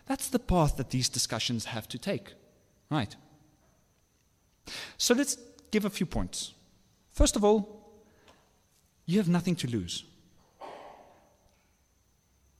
That's 0.07 0.27
the 0.27 0.39
path 0.39 0.75
that 0.77 0.89
these 0.89 1.07
discussions 1.07 1.65
have 1.65 1.87
to 1.89 1.99
take. 1.99 2.33
Right. 2.89 3.15
So 4.97 5.13
let's 5.13 5.37
give 5.71 5.85
a 5.85 5.89
few 5.89 6.05
points. 6.05 6.53
First 7.11 7.35
of 7.35 7.43
all, 7.43 7.77
you 9.05 9.17
have 9.17 9.29
nothing 9.29 9.55
to 9.57 9.67
lose. 9.67 10.05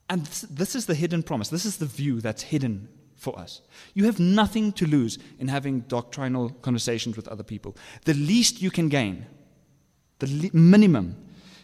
And 0.10 0.26
this, 0.26 0.42
this 0.42 0.76
is 0.76 0.86
the 0.86 0.96
hidden 0.96 1.22
promise. 1.24 1.50
This 1.50 1.66
is 1.66 1.78
the 1.78 1.86
view 1.86 2.22
that's 2.22 2.44
hidden 2.44 2.88
for 3.16 3.38
us. 3.38 3.62
You 3.94 4.06
have 4.06 4.20
nothing 4.20 4.72
to 4.74 4.88
lose 4.88 5.18
in 5.40 5.48
having 5.48 5.82
doctrinal 5.82 6.50
conversations 6.62 7.18
with 7.18 7.28
other 7.28 7.44
people. 7.44 7.76
The 8.06 8.14
least 8.14 8.62
you 8.62 8.72
can 8.72 8.90
gain, 8.90 9.26
the 10.20 10.28
le- 10.28 10.58
minimum, 10.58 11.18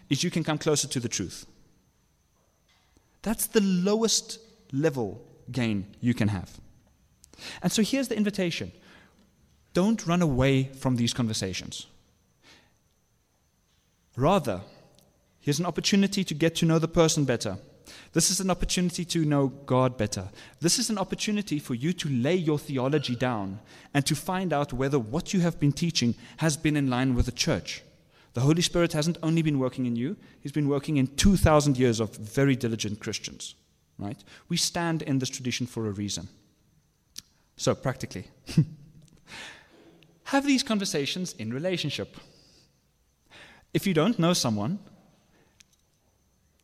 is 0.10 0.24
you 0.24 0.32
can 0.32 0.44
come 0.44 0.58
closer 0.58 0.88
to 0.88 1.00
the 1.00 1.08
truth. 1.08 1.46
That's 3.22 3.48
the 3.48 3.62
lowest 3.62 4.39
level 4.72 5.22
gain 5.52 5.96
you 6.02 6.14
can 6.14 6.28
have. 6.28 6.60
And 7.62 7.72
so 7.72 7.82
here's 7.82 8.10
the 8.10 8.18
invitation 8.18 8.72
don't 9.74 10.05
run 10.05 10.21
away 10.21 10.65
from 10.74 10.95
these 10.95 11.13
conversations. 11.13 11.88
Rather, 14.15 14.61
here's 15.39 15.59
an 15.59 15.65
opportunity 15.65 16.24
to 16.24 16.34
get 16.34 16.55
to 16.55 16.65
know 16.65 16.80
the 16.80 16.88
person 16.88 17.26
better 17.26 17.57
this 18.13 18.30
is 18.30 18.39
an 18.39 18.49
opportunity 18.49 19.05
to 19.05 19.26
know 19.26 19.47
God 19.47 19.97
better. 19.97 20.30
This 20.61 20.80
is 20.80 20.89
an 20.89 20.97
opportunity 20.97 21.59
for 21.59 21.74
you 21.74 21.93
to 21.93 22.09
lay 22.09 22.36
your 22.36 22.59
theology 22.59 23.15
down 23.15 23.59
and 23.93 24.05
to 24.05 24.15
find 24.15 24.53
out 24.53 24.71
whether 24.74 24.99
what 24.99 25.34
you 25.34 25.39
have 25.41 25.59
been 25.59 25.74
teaching 25.74 26.15
has 26.38 26.55
been 26.55 26.78
in 26.78 26.89
line 26.89 27.15
with 27.15 27.26
the 27.26 27.32
church. 27.32 27.82
The 28.34 28.41
Holy 28.41 28.61
Spirit 28.61 28.93
hasn't 28.93 29.17
only 29.21 29.41
been 29.41 29.59
working 29.59 29.86
in 29.86 29.95
you, 29.95 30.17
He's 30.41 30.51
been 30.51 30.69
working 30.69 30.97
in 30.97 31.07
2,000 31.07 31.78
years 31.78 31.99
of 31.99 32.15
very 32.15 32.55
diligent 32.55 32.99
Christians. 32.99 33.55
Right? 33.99 34.24
We 34.49 34.57
stand 34.57 35.03
in 35.03 35.19
this 35.19 35.30
tradition 35.30 35.67
for 35.67 35.88
a 35.88 35.91
reason. 35.91 36.28
So, 37.57 37.76
practically, 37.76 38.26
have 40.34 40.46
these 40.46 40.64
conversations 40.64 41.34
in 41.40 41.54
relationship. 41.54 42.18
If 43.74 43.88
you 43.88 43.94
don't 43.94 44.18
know 44.20 44.34
someone, 44.34 44.80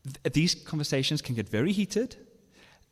th- 0.04 0.34
these 0.34 0.56
conversations 0.56 1.22
can 1.22 1.36
get 1.36 1.50
very 1.50 1.72
heated 1.72 2.16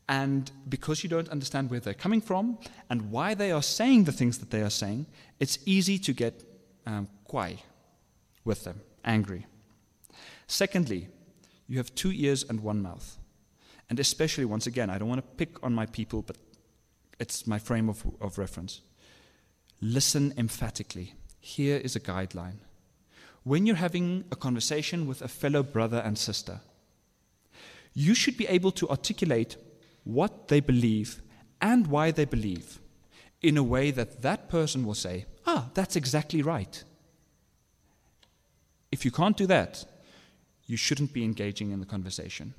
And 0.10 0.50
because 0.70 1.04
you 1.04 1.10
don't 1.10 1.28
understand 1.30 1.70
where 1.70 1.80
they're 1.80 1.94
coming 1.94 2.22
from 2.22 2.58
and 2.90 3.12
why 3.12 3.34
they 3.34 3.52
are 3.52 3.62
saying 3.62 4.06
the 4.06 4.12
things 4.12 4.38
that 4.38 4.52
they 4.52 4.62
are 4.62 4.70
saying, 4.70 5.06
it's 5.40 5.60
easy 5.66 6.00
to 6.00 6.14
get 6.14 6.44
um, 6.86 7.10
with 8.46 8.64
them, 8.64 8.80
angry. 9.04 9.46
Secondly, 10.48 11.10
you 11.68 11.78
have 11.78 11.94
two 11.94 12.12
ears 12.14 12.46
and 12.50 12.62
one 12.62 12.82
mouth. 12.82 13.18
And 13.90 14.00
especially, 14.00 14.46
once 14.46 14.66
again, 14.66 14.90
I 14.90 14.98
don't 14.98 15.10
want 15.10 15.22
to 15.22 15.36
pick 15.36 15.62
on 15.62 15.74
my 15.74 15.86
people, 15.86 16.22
but 16.22 16.38
it's 17.20 17.46
my 17.46 17.60
frame 17.60 17.90
of, 17.90 18.06
of 18.22 18.38
reference. 18.38 18.82
Listen 19.82 20.34
emphatically. 20.38 21.14
Here 21.40 21.78
is 21.78 21.96
a 21.96 22.00
guideline. 22.00 22.60
When 23.44 23.66
you're 23.66 23.76
having 23.76 24.26
a 24.32 24.36
conversation 24.36 25.08
with 25.08 25.22
a 25.22 25.28
fellow 25.28 25.64
brother 25.64 26.02
and 26.04 26.18
sister, 26.18 26.60
you 27.94 28.14
should 28.14 28.38
be 28.38 28.48
able 28.48 28.72
to 28.72 28.90
articulate 28.90 29.56
what 30.04 30.48
they 30.48 30.60
believe 30.60 31.22
and 31.62 31.88
why 31.88 32.12
they 32.12 32.26
believe 32.26 32.80
in 33.42 33.58
a 33.58 33.64
way 33.64 33.92
that 33.92 34.22
that 34.22 34.50
person 34.50 34.86
will 34.86 34.96
say, 34.96 35.26
Ah, 35.46 35.70
that's 35.74 35.96
exactly 35.96 36.42
right. 36.42 36.84
If 38.92 39.06
you 39.06 39.12
can't 39.12 39.38
do 39.38 39.48
that, 39.48 39.86
you 40.66 40.78
shouldn't 40.78 41.14
be 41.14 41.24
engaging 41.24 41.72
in 41.72 41.80
the 41.80 41.86
conversation. 41.86 42.54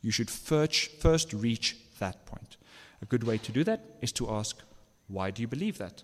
You 0.00 0.10
should 0.10 0.30
first 0.30 1.32
reach 1.32 1.76
that 1.98 2.26
point. 2.26 2.56
A 3.02 3.06
good 3.06 3.24
way 3.24 3.38
to 3.38 3.52
do 3.52 3.64
that 3.64 3.84
is 4.00 4.12
to 4.12 4.30
ask, 4.30 4.56
Why 5.08 5.30
do 5.30 5.42
you 5.42 5.48
believe 5.48 5.78
that? 5.78 6.02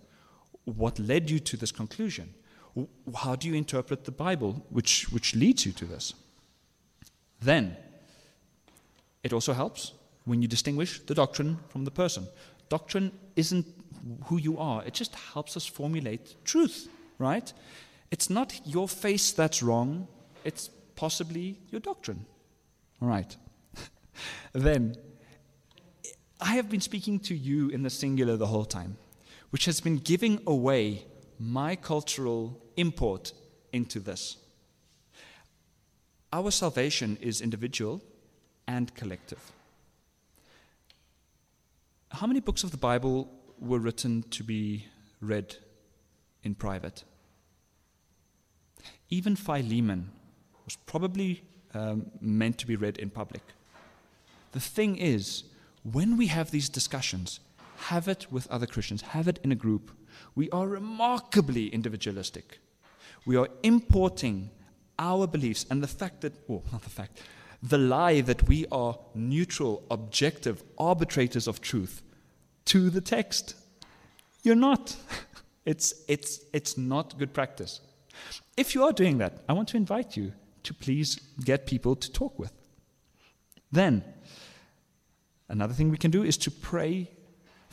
What 0.65 0.99
led 0.99 1.31
you 1.31 1.39
to 1.41 1.57
this 1.57 1.73
conclusion? 1.73 2.35
How 3.17 3.37
do 3.37 3.49
you 3.49 3.55
interpret 3.55 4.05
the 4.05 4.11
Bible, 4.11 4.65
which, 4.71 5.07
which 5.11 5.35
leads 5.35 5.65
you 5.65 5.73
to 5.73 5.85
this? 5.85 6.15
Then, 7.41 7.77
it 9.23 9.33
also 9.33 9.53
helps 9.53 9.93
when 10.25 10.43
you 10.43 10.49
distinguish 10.49 11.01
the 11.01 11.15
doctrine 11.15 11.59
from 11.69 11.85
the 11.85 11.91
person. 11.91 12.27
Doctrine 12.69 13.13
isn't 13.37 13.67
who 14.25 14.39
you 14.39 14.59
are, 14.59 14.85
it 14.85 14.95
just 14.95 15.15
helps 15.15 15.57
us 15.57 15.67
formulate 15.67 16.37
truth, 16.45 16.89
right? 17.19 17.53
It's 18.11 18.29
not 18.31 18.61
your 18.65 18.89
face 18.89 19.33
that's 19.33 19.63
wrong, 19.63 20.09
it's 20.45 20.69
possibly 20.97 21.59
your 21.71 21.81
doctrine. 21.81 22.25
All 23.01 23.09
right. 23.09 23.37
then, 24.53 24.97
I 26.41 26.57
have 26.57 26.69
been 26.69 26.81
speaking 26.81 27.19
to 27.21 27.35
you 27.35 27.71
in 27.71 27.83
the 27.83 27.91
singular 27.91 28.37
the 28.37 28.47
whole 28.47 28.65
time, 28.65 28.97
which 29.55 29.67
has 29.67 29.81
been 29.81 29.99
giving 29.99 30.41
away 30.49 31.05
my 31.39 31.77
cultural 31.77 32.61
import 32.77 33.33
into 33.73 34.01
this. 34.01 34.37
Our 36.33 36.51
salvation 36.51 37.17
is 37.21 37.41
individual 37.41 38.03
and 38.67 38.93
collective. 38.97 39.53
How 42.09 42.27
many 42.27 42.41
books 42.41 42.65
of 42.65 42.73
the 42.73 42.77
Bible 42.77 43.31
were 43.61 43.79
written 43.79 44.25
to 44.31 44.43
be 44.43 44.87
read 45.21 45.55
in 46.43 46.57
private? 46.57 47.05
Even 49.09 49.37
Philemon 49.37 50.11
was 50.65 50.75
probably 50.85 51.45
um, 51.75 52.07
meant 52.21 52.59
to 52.59 52.67
be 52.67 52.75
read 52.75 52.99
in 52.99 53.09
public. 53.09 53.43
The 54.51 54.59
thing 54.59 54.97
is, 54.97 55.45
when 55.85 56.17
we 56.17 56.27
have 56.27 56.51
these 56.51 56.69
discussions, 56.69 57.39
have 57.77 58.09
it 58.09 58.31
with 58.31 58.51
other 58.51 58.67
Christians, 58.67 59.03
have 59.03 59.29
it 59.29 59.39
in 59.43 59.53
a 59.53 59.57
group. 59.57 59.91
We 60.35 60.51
are 60.51 60.67
remarkably 60.67 61.69
individualistic. 61.69 62.59
We 63.27 63.37
are 63.37 63.49
importing 63.63 64.51
our 64.99 65.27
beliefs 65.27 65.67
and 65.71 65.83
the 65.83 65.89
fact 65.89 66.21
that, 66.21 66.35
oh, 66.49 66.63
not 66.73 66.83
the 66.83 66.91
fact, 66.91 67.21
the 67.63 67.79
lie 67.79 68.21
that 68.21 68.47
we 68.47 68.67
are 68.71 68.99
neutral, 69.15 69.85
objective 69.91 70.63
arbitrators 70.79 71.49
of 71.49 71.61
truth 71.61 72.03
to 72.67 72.91
the 72.91 73.01
text. 73.01 73.55
You're 74.43 74.57
not. 74.57 74.97
It's, 75.67 75.95
it's, 76.09 76.41
it's 76.53 76.77
not 76.77 77.17
good 77.19 77.33
practice. 77.33 77.81
If 78.55 78.75
you 78.75 78.85
are 78.85 78.93
doing 78.93 79.17
that, 79.17 79.43
I 79.49 79.55
want 79.55 79.69
to 79.69 79.79
invite 79.79 80.15
you 80.15 80.35
to 80.65 80.75
please 80.75 81.17
get 81.43 81.67
people 81.67 81.97
to 81.97 82.13
talk 82.13 82.39
with. 82.39 82.53
Then, 83.73 84.05
another 85.49 85.73
thing 85.73 85.91
we 85.91 85.97
can 85.97 86.11
do 86.11 86.23
is 86.23 86.37
to 86.37 86.51
pray 86.51 87.11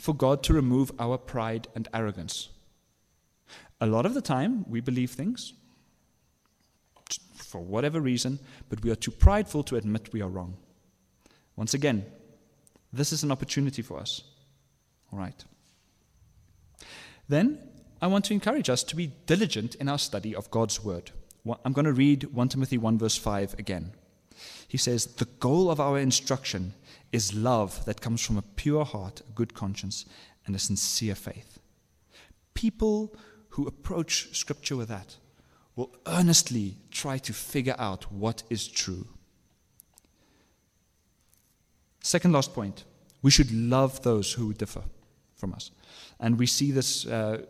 for 0.01 0.15
God 0.15 0.41
to 0.41 0.53
remove 0.53 0.91
our 0.97 1.15
pride 1.15 1.67
and 1.75 1.87
arrogance. 1.93 2.49
A 3.79 3.85
lot 3.85 4.07
of 4.07 4.15
the 4.15 4.21
time, 4.21 4.65
we 4.67 4.81
believe 4.81 5.11
things 5.11 5.53
for 7.35 7.61
whatever 7.61 8.01
reason, 8.01 8.39
but 8.67 8.81
we 8.83 8.89
are 8.89 8.95
too 8.95 9.11
prideful 9.11 9.61
to 9.61 9.75
admit 9.75 10.11
we 10.11 10.23
are 10.23 10.27
wrong. 10.27 10.57
Once 11.55 11.75
again, 11.75 12.03
this 12.91 13.13
is 13.13 13.21
an 13.21 13.31
opportunity 13.31 13.83
for 13.83 13.99
us. 13.99 14.23
All 15.13 15.19
right. 15.19 15.45
Then, 17.29 17.59
I 18.01 18.07
want 18.07 18.25
to 18.25 18.33
encourage 18.33 18.71
us 18.71 18.81
to 18.85 18.95
be 18.95 19.11
diligent 19.27 19.75
in 19.75 19.87
our 19.87 19.99
study 19.99 20.33
of 20.33 20.49
God's 20.49 20.83
Word. 20.83 21.11
I'm 21.63 21.73
going 21.73 21.85
to 21.85 21.93
read 21.93 22.23
1 22.23 22.49
Timothy 22.49 22.79
1, 22.79 22.97
verse 22.97 23.17
5 23.17 23.53
again. 23.59 23.91
He 24.71 24.77
says, 24.77 25.05
The 25.05 25.27
goal 25.41 25.69
of 25.69 25.81
our 25.81 25.99
instruction 25.99 26.75
is 27.11 27.33
love 27.33 27.83
that 27.83 27.99
comes 27.99 28.25
from 28.25 28.37
a 28.37 28.41
pure 28.41 28.85
heart, 28.85 29.19
a 29.19 29.33
good 29.33 29.53
conscience, 29.53 30.05
and 30.45 30.55
a 30.55 30.59
sincere 30.59 31.13
faith. 31.13 31.59
People 32.53 33.13
who 33.49 33.67
approach 33.67 34.33
Scripture 34.33 34.77
with 34.77 34.87
that 34.87 35.17
will 35.75 35.93
earnestly 36.07 36.77
try 36.89 37.17
to 37.17 37.33
figure 37.33 37.75
out 37.77 38.13
what 38.13 38.43
is 38.49 38.65
true. 38.65 39.07
Second 41.99 42.31
last 42.31 42.53
point 42.53 42.85
we 43.21 43.29
should 43.29 43.51
love 43.51 44.01
those 44.03 44.31
who 44.31 44.53
differ 44.53 44.83
from 45.35 45.51
us. 45.51 45.71
And 46.17 46.39
we 46.39 46.45
see 46.45 46.71
this, 46.71 47.05
uh, 47.05 47.43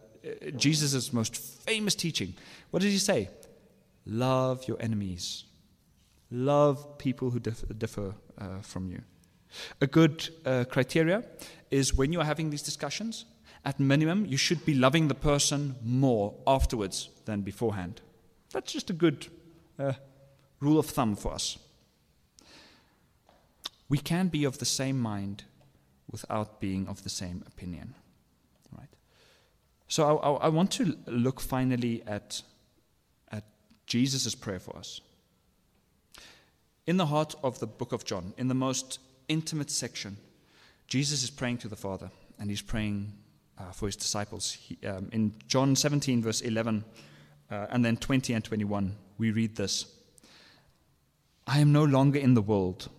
Jesus' 0.55 1.13
most 1.13 1.37
famous 1.37 1.93
teaching. 1.93 2.33
What 2.71 2.81
did 2.81 2.89
he 2.89 2.97
say? 2.97 3.29
Love 4.07 4.67
your 4.67 4.81
enemies, 4.81 5.43
love 6.31 6.97
people 6.97 7.29
who 7.29 7.39
differ, 7.39 8.15
uh, 8.37 8.61
from 8.61 8.89
you. 8.89 9.01
A 9.81 9.87
good 9.87 10.29
uh, 10.45 10.63
criteria 10.69 11.23
is 11.69 11.93
when 11.93 12.13
you 12.13 12.21
are 12.21 12.25
having 12.25 12.49
these 12.49 12.63
discussions, 12.63 13.25
at 13.63 13.79
minimum, 13.79 14.25
you 14.25 14.37
should 14.37 14.65
be 14.65 14.73
loving 14.73 15.07
the 15.07 15.15
person 15.15 15.75
more 15.83 16.33
afterwards 16.47 17.09
than 17.25 17.41
beforehand. 17.41 18.01
That's 18.51 18.71
just 18.71 18.89
a 18.89 18.93
good 18.93 19.27
uh, 19.77 19.93
rule 20.59 20.79
of 20.79 20.87
thumb 20.87 21.15
for 21.15 21.33
us. 21.33 21.57
We 23.87 23.97
can 23.97 24.29
be 24.29 24.45
of 24.45 24.57
the 24.57 24.65
same 24.65 24.99
mind 24.99 25.43
without 26.09 26.59
being 26.59 26.87
of 26.87 27.03
the 27.03 27.09
same 27.09 27.43
opinion. 27.45 27.93
Right? 28.77 28.89
So 29.87 30.17
I, 30.17 30.29
I, 30.29 30.31
I 30.45 30.49
want 30.49 30.71
to 30.71 30.97
look 31.07 31.39
finally 31.39 32.01
at, 32.07 32.41
at 33.31 33.43
Jesus' 33.85 34.33
prayer 34.33 34.59
for 34.59 34.75
us. 34.77 35.01
In 36.87 36.97
the 36.97 37.05
heart 37.05 37.35
of 37.43 37.59
the 37.59 37.67
book 37.67 37.91
of 37.91 38.05
John, 38.05 38.33
in 38.37 38.47
the 38.47 38.55
most 38.55 38.99
intimate 39.27 39.69
section, 39.69 40.17
Jesus 40.87 41.21
is 41.21 41.29
praying 41.29 41.59
to 41.59 41.67
the 41.67 41.75
Father, 41.75 42.09
and 42.39 42.49
he's 42.49 42.61
praying 42.61 43.13
uh, 43.59 43.71
for 43.71 43.85
his 43.85 43.95
disciples. 43.95 44.53
He, 44.53 44.79
um, 44.87 45.09
in 45.11 45.33
John 45.47 45.75
17, 45.75 46.23
verse 46.23 46.41
11, 46.41 46.83
uh, 47.51 47.67
and 47.69 47.85
then 47.85 47.97
20 47.97 48.33
and 48.33 48.43
21, 48.43 48.95
we 49.19 49.29
read 49.31 49.55
this 49.55 49.85
I 51.45 51.59
am 51.59 51.71
no 51.71 51.83
longer 51.83 52.19
in 52.19 52.33
the 52.33 52.41
world, 52.41 52.89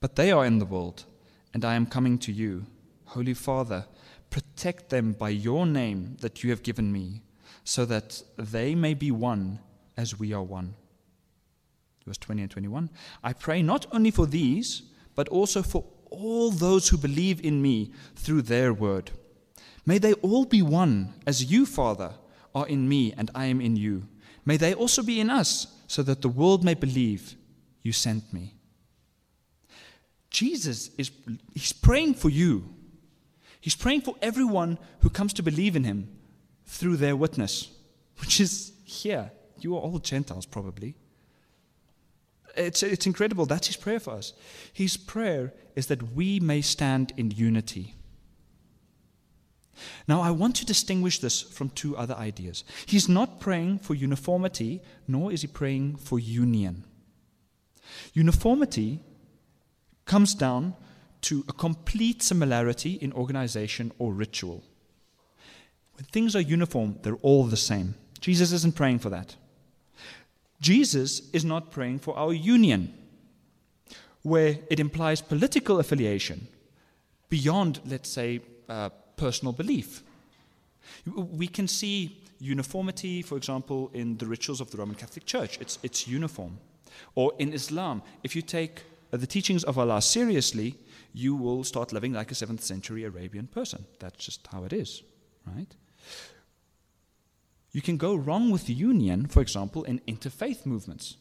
but 0.00 0.14
they 0.14 0.30
are 0.30 0.46
in 0.46 0.60
the 0.60 0.64
world, 0.64 1.04
and 1.52 1.64
I 1.64 1.74
am 1.74 1.86
coming 1.86 2.18
to 2.18 2.32
you. 2.32 2.66
Holy 3.06 3.34
Father, 3.34 3.86
protect 4.30 4.90
them 4.90 5.12
by 5.12 5.30
your 5.30 5.66
name 5.66 6.16
that 6.20 6.44
you 6.44 6.50
have 6.50 6.62
given 6.62 6.92
me, 6.92 7.22
so 7.64 7.84
that 7.84 8.22
they 8.36 8.76
may 8.76 8.94
be 8.94 9.10
one 9.10 9.58
as 9.96 10.20
we 10.20 10.32
are 10.32 10.42
one. 10.42 10.74
Verse 12.08 12.18
20 12.18 12.42
and 12.42 12.50
21. 12.50 12.90
I 13.22 13.32
pray 13.32 13.62
not 13.62 13.86
only 13.92 14.10
for 14.10 14.26
these, 14.26 14.82
but 15.14 15.28
also 15.28 15.62
for 15.62 15.84
all 16.10 16.50
those 16.50 16.88
who 16.88 16.96
believe 16.96 17.44
in 17.44 17.62
me 17.62 17.92
through 18.16 18.42
their 18.42 18.72
word. 18.72 19.10
May 19.84 19.98
they 19.98 20.14
all 20.14 20.44
be 20.44 20.62
one, 20.62 21.14
as 21.26 21.50
you, 21.50 21.66
Father, 21.66 22.14
are 22.54 22.66
in 22.66 22.88
me 22.88 23.14
and 23.16 23.30
I 23.34 23.46
am 23.46 23.60
in 23.60 23.76
you. 23.76 24.08
May 24.44 24.56
they 24.56 24.74
also 24.74 25.02
be 25.02 25.20
in 25.20 25.30
us, 25.30 25.66
so 25.86 26.02
that 26.02 26.22
the 26.22 26.28
world 26.28 26.64
may 26.64 26.74
believe 26.74 27.34
you 27.82 27.92
sent 27.92 28.32
me. 28.32 28.54
Jesus 30.30 30.90
is 30.98 31.10
he's 31.54 31.72
praying 31.72 32.14
for 32.14 32.28
you. 32.28 32.74
He's 33.60 33.74
praying 33.74 34.02
for 34.02 34.14
everyone 34.22 34.78
who 35.00 35.10
comes 35.10 35.32
to 35.34 35.42
believe 35.42 35.74
in 35.74 35.84
him 35.84 36.08
through 36.64 36.96
their 36.96 37.16
witness, 37.16 37.70
which 38.20 38.40
is 38.40 38.72
here. 38.84 39.30
You 39.60 39.76
are 39.76 39.80
all 39.80 39.98
Gentiles, 39.98 40.46
probably. 40.46 40.94
It's, 42.58 42.82
it's 42.82 43.06
incredible. 43.06 43.46
That's 43.46 43.68
his 43.68 43.76
prayer 43.76 44.00
for 44.00 44.14
us. 44.14 44.32
His 44.72 44.96
prayer 44.96 45.54
is 45.76 45.86
that 45.86 46.14
we 46.14 46.40
may 46.40 46.60
stand 46.60 47.12
in 47.16 47.30
unity. 47.30 47.94
Now, 50.08 50.20
I 50.20 50.32
want 50.32 50.56
to 50.56 50.66
distinguish 50.66 51.20
this 51.20 51.40
from 51.40 51.70
two 51.70 51.96
other 51.96 52.14
ideas. 52.14 52.64
He's 52.86 53.08
not 53.08 53.38
praying 53.38 53.78
for 53.78 53.94
uniformity, 53.94 54.82
nor 55.06 55.32
is 55.32 55.42
he 55.42 55.46
praying 55.46 55.96
for 55.96 56.18
union. 56.18 56.84
Uniformity 58.12 59.00
comes 60.04 60.34
down 60.34 60.74
to 61.20 61.44
a 61.48 61.52
complete 61.52 62.22
similarity 62.22 62.94
in 62.94 63.12
organization 63.12 63.92
or 63.98 64.12
ritual. 64.12 64.64
When 65.94 66.04
things 66.06 66.34
are 66.34 66.40
uniform, 66.40 66.98
they're 67.02 67.16
all 67.16 67.44
the 67.44 67.56
same. 67.56 67.94
Jesus 68.20 68.52
isn't 68.52 68.74
praying 68.74 69.00
for 69.00 69.10
that. 69.10 69.36
Jesus 70.60 71.30
is 71.32 71.44
not 71.44 71.70
praying 71.70 72.00
for 72.00 72.16
our 72.18 72.32
union, 72.32 72.92
where 74.22 74.58
it 74.70 74.80
implies 74.80 75.20
political 75.20 75.78
affiliation 75.78 76.48
beyond, 77.28 77.80
let's 77.86 78.08
say, 78.08 78.40
uh, 78.68 78.90
personal 79.16 79.52
belief. 79.52 80.02
We 81.06 81.46
can 81.46 81.68
see 81.68 82.18
uniformity, 82.40 83.22
for 83.22 83.36
example, 83.36 83.90
in 83.92 84.16
the 84.16 84.26
rituals 84.26 84.60
of 84.60 84.70
the 84.70 84.78
Roman 84.78 84.96
Catholic 84.96 85.26
Church. 85.26 85.58
It's, 85.60 85.78
it's 85.82 86.08
uniform. 86.08 86.58
Or 87.14 87.32
in 87.38 87.52
Islam, 87.52 88.02
if 88.22 88.34
you 88.34 88.42
take 88.42 88.82
uh, 89.12 89.16
the 89.16 89.26
teachings 89.26 89.64
of 89.64 89.78
Allah 89.78 90.02
seriously, 90.02 90.74
you 91.12 91.34
will 91.34 91.64
start 91.64 91.92
living 91.92 92.12
like 92.12 92.30
a 92.30 92.34
7th 92.34 92.60
century 92.60 93.04
Arabian 93.04 93.46
person. 93.46 93.84
That's 93.98 94.24
just 94.24 94.46
how 94.48 94.64
it 94.64 94.72
is, 94.72 95.02
right? 95.46 95.74
You 97.72 97.82
can 97.82 97.96
go 97.96 98.14
wrong 98.14 98.50
with 98.50 98.68
union, 98.68 99.26
for 99.26 99.40
example, 99.40 99.84
in 99.84 100.00
interfaith 100.08 100.64
movements, 100.64 101.16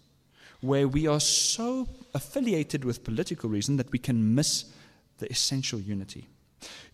where 0.62 0.88
we 0.88 1.08
are 1.08 1.20
so 1.20 1.88
affiliated 2.14 2.86
with 2.86 3.04
political 3.04 3.50
reason 3.50 3.78
that 3.78 3.91
we 3.91 4.00
can 4.00 4.34
miss 4.34 4.66
the 5.18 5.30
essential 5.30 5.80
unity. 5.80 6.28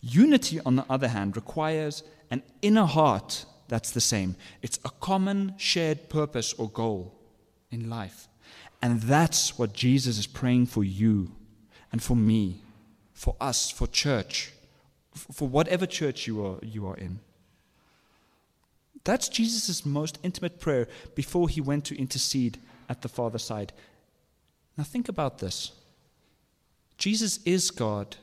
Unity, 0.00 0.60
on 0.66 0.76
the 0.76 0.84
other 0.90 1.08
hand, 1.08 1.36
requires 1.36 2.02
an 2.30 2.42
inner 2.62 2.84
heart 2.84 3.46
that's 3.68 3.92
the 3.92 4.00
same. 4.00 4.36
It's 4.62 4.78
a 4.84 4.90
common 5.00 5.54
shared 5.56 6.08
purpose 6.08 6.52
or 6.54 6.68
goal 6.68 7.14
in 7.70 7.88
life. 7.88 8.28
And 8.82 9.00
that's 9.00 9.58
what 9.58 9.72
Jesus 9.72 10.18
is 10.18 10.26
praying 10.26 10.66
for 10.66 10.84
you 10.84 11.32
and 11.90 12.02
for 12.02 12.16
me, 12.16 12.62
for 13.12 13.34
us, 13.40 13.70
for 13.70 13.86
church, 13.86 14.52
for 15.14 15.48
whatever 15.48 15.86
church 15.86 16.26
you 16.26 16.44
are, 16.44 16.58
you 16.62 16.86
are 16.86 16.96
in. 16.96 17.20
That's 19.04 19.28
Jesus' 19.28 19.84
most 19.84 20.18
intimate 20.22 20.58
prayer 20.58 20.88
before 21.14 21.48
he 21.48 21.60
went 21.60 21.84
to 21.86 21.98
intercede 21.98 22.58
at 22.88 23.02
the 23.02 23.08
Father's 23.08 23.44
side. 23.44 23.72
Now, 24.76 24.84
think 24.84 25.08
about 25.08 25.38
this 25.38 25.72
Jesus 26.96 27.38
is 27.44 27.70
God, 27.70 28.16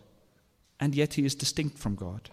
and 0.80 0.96
yet 0.96 1.14
he 1.14 1.26
is 1.26 1.36
distinct 1.36 1.78
from 1.78 1.96
God. 1.96 2.30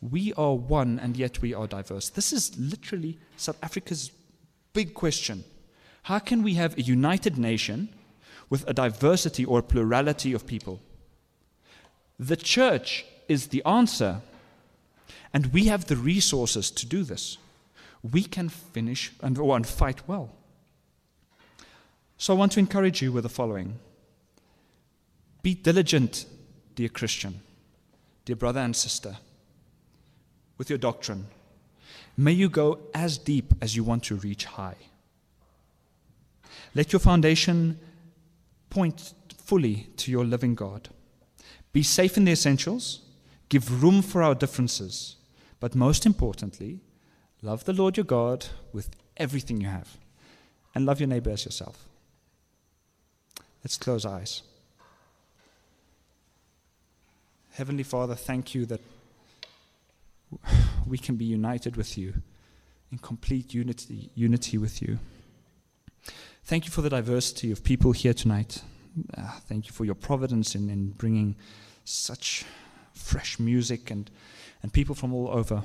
We 0.00 0.32
are 0.34 0.54
one, 0.54 0.98
and 0.98 1.16
yet 1.16 1.42
we 1.42 1.52
are 1.52 1.66
diverse. 1.66 2.08
This 2.08 2.32
is 2.32 2.58
literally 2.58 3.18
South 3.36 3.58
Africa's 3.62 4.10
big 4.72 4.94
question. 4.94 5.44
How 6.04 6.18
can 6.18 6.42
we 6.42 6.54
have 6.54 6.76
a 6.76 6.82
united 6.82 7.36
nation 7.36 7.90
with 8.48 8.64
a 8.66 8.72
diversity 8.72 9.44
or 9.44 9.58
a 9.58 9.62
plurality 9.62 10.32
of 10.32 10.46
people? 10.46 10.80
The 12.18 12.36
church 12.36 13.04
is 13.28 13.48
the 13.48 13.62
answer, 13.64 14.22
and 15.32 15.52
we 15.52 15.66
have 15.66 15.86
the 15.86 15.96
resources 15.96 16.70
to 16.70 16.86
do 16.86 17.02
this. 17.02 17.38
We 18.02 18.22
can 18.24 18.48
finish 18.48 19.12
and, 19.22 19.38
or, 19.38 19.56
and 19.56 19.66
fight 19.66 20.08
well. 20.08 20.30
So 22.16 22.34
I 22.34 22.38
want 22.38 22.52
to 22.52 22.60
encourage 22.60 23.00
you 23.02 23.12
with 23.12 23.22
the 23.22 23.28
following 23.28 23.78
Be 25.42 25.54
diligent, 25.54 26.26
dear 26.74 26.88
Christian, 26.88 27.40
dear 28.24 28.36
brother 28.36 28.60
and 28.60 28.76
sister, 28.76 29.16
with 30.58 30.68
your 30.68 30.78
doctrine. 30.78 31.26
May 32.16 32.32
you 32.32 32.48
go 32.48 32.80
as 32.94 33.16
deep 33.16 33.54
as 33.62 33.74
you 33.74 33.84
want 33.84 34.04
to 34.04 34.16
reach 34.16 34.44
high. 34.44 34.76
Let 36.74 36.92
your 36.92 37.00
foundation 37.00 37.78
point 38.68 39.14
fully 39.36 39.88
to 39.96 40.10
your 40.10 40.24
living 40.24 40.54
God. 40.54 40.88
Be 41.72 41.82
safe 41.82 42.16
in 42.16 42.24
the 42.24 42.32
essentials, 42.32 43.00
give 43.50 43.82
room 43.82 44.00
for 44.00 44.22
our 44.22 44.34
differences, 44.34 45.16
but 45.60 45.74
most 45.74 46.06
importantly, 46.06 46.80
love 47.42 47.64
the 47.64 47.74
Lord 47.74 47.98
your 47.98 48.04
God 48.04 48.46
with 48.72 48.88
everything 49.18 49.60
you 49.60 49.66
have, 49.66 49.98
and 50.74 50.86
love 50.86 51.00
your 51.00 51.08
neighbor 51.08 51.30
as 51.30 51.44
yourself. 51.44 51.84
Let's 53.62 53.76
close 53.76 54.06
eyes. 54.06 54.42
Heavenly 57.52 57.82
Father, 57.82 58.14
thank 58.14 58.54
you 58.54 58.64
that 58.66 58.80
we 60.86 60.96
can 60.96 61.16
be 61.16 61.26
united 61.26 61.76
with 61.76 61.98
you 61.98 62.14
in 62.90 62.98
complete 62.98 63.52
unity, 63.52 64.10
unity 64.14 64.56
with 64.56 64.80
you. 64.80 64.98
Thank 66.44 66.64
you 66.64 66.70
for 66.70 66.82
the 66.82 66.88
diversity 66.88 67.52
of 67.52 67.62
people 67.62 67.92
here 67.92 68.14
tonight. 68.14 68.62
Uh, 69.16 69.38
thank 69.48 69.66
you 69.66 69.72
for 69.72 69.84
your 69.84 69.94
providence 69.94 70.54
in, 70.54 70.70
in 70.70 70.90
bringing 70.90 71.36
such 71.84 72.44
fresh 73.00 73.38
music 73.38 73.90
and, 73.90 74.10
and 74.62 74.72
people 74.72 74.94
from 74.94 75.12
all 75.12 75.28
over. 75.28 75.62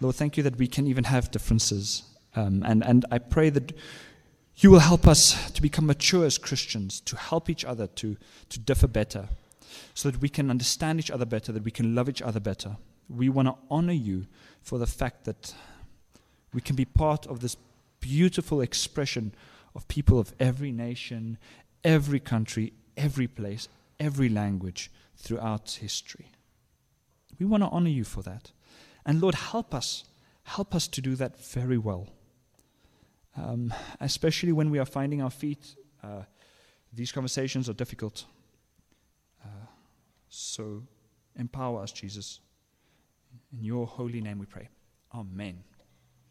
Lord, 0.00 0.16
thank 0.16 0.36
you 0.36 0.42
that 0.42 0.56
we 0.56 0.66
can 0.66 0.86
even 0.86 1.04
have 1.04 1.30
differences. 1.30 2.02
Um, 2.34 2.62
and, 2.66 2.84
and 2.84 3.04
I 3.10 3.18
pray 3.18 3.50
that 3.50 3.72
you 4.56 4.70
will 4.70 4.80
help 4.80 5.06
us 5.06 5.50
to 5.52 5.62
become 5.62 5.86
mature 5.86 6.24
as 6.24 6.38
Christians, 6.38 7.00
to 7.00 7.16
help 7.16 7.48
each 7.50 7.64
other 7.64 7.86
to, 7.86 8.16
to 8.48 8.58
differ 8.58 8.86
better, 8.86 9.28
so 9.94 10.10
that 10.10 10.20
we 10.20 10.28
can 10.28 10.50
understand 10.50 10.98
each 10.98 11.10
other 11.10 11.24
better, 11.24 11.52
that 11.52 11.64
we 11.64 11.70
can 11.70 11.94
love 11.94 12.08
each 12.08 12.22
other 12.22 12.40
better. 12.40 12.76
We 13.08 13.28
want 13.28 13.48
to 13.48 13.54
honor 13.70 13.92
you 13.92 14.26
for 14.62 14.78
the 14.78 14.86
fact 14.86 15.24
that 15.24 15.54
we 16.54 16.60
can 16.60 16.76
be 16.76 16.84
part 16.84 17.26
of 17.26 17.40
this 17.40 17.56
beautiful 18.00 18.60
expression 18.60 19.34
of 19.74 19.88
people 19.88 20.18
of 20.18 20.32
every 20.38 20.72
nation, 20.72 21.38
every 21.84 22.20
country, 22.20 22.72
every 22.96 23.26
place, 23.26 23.68
every 23.98 24.28
language 24.28 24.90
throughout 25.22 25.78
history. 25.80 26.26
We 27.38 27.46
want 27.46 27.62
to 27.62 27.68
honor 27.68 27.88
you 27.88 28.04
for 28.04 28.22
that. 28.22 28.50
And 29.06 29.20
Lord, 29.20 29.34
help 29.34 29.74
us. 29.74 30.04
Help 30.42 30.74
us 30.74 30.88
to 30.88 31.00
do 31.00 31.14
that 31.16 31.38
very 31.38 31.78
well. 31.78 32.08
Um, 33.36 33.72
especially 34.00 34.52
when 34.52 34.70
we 34.70 34.78
are 34.78 34.84
finding 34.84 35.22
our 35.22 35.30
feet. 35.30 35.74
Uh, 36.02 36.22
these 36.92 37.12
conversations 37.12 37.68
are 37.68 37.72
difficult. 37.72 38.24
Uh, 39.42 39.66
so 40.28 40.82
empower 41.36 41.82
us, 41.82 41.92
Jesus. 41.92 42.40
In 43.52 43.64
your 43.64 43.86
holy 43.86 44.20
name 44.20 44.38
we 44.38 44.46
pray. 44.46 44.68
Amen. 45.14 45.62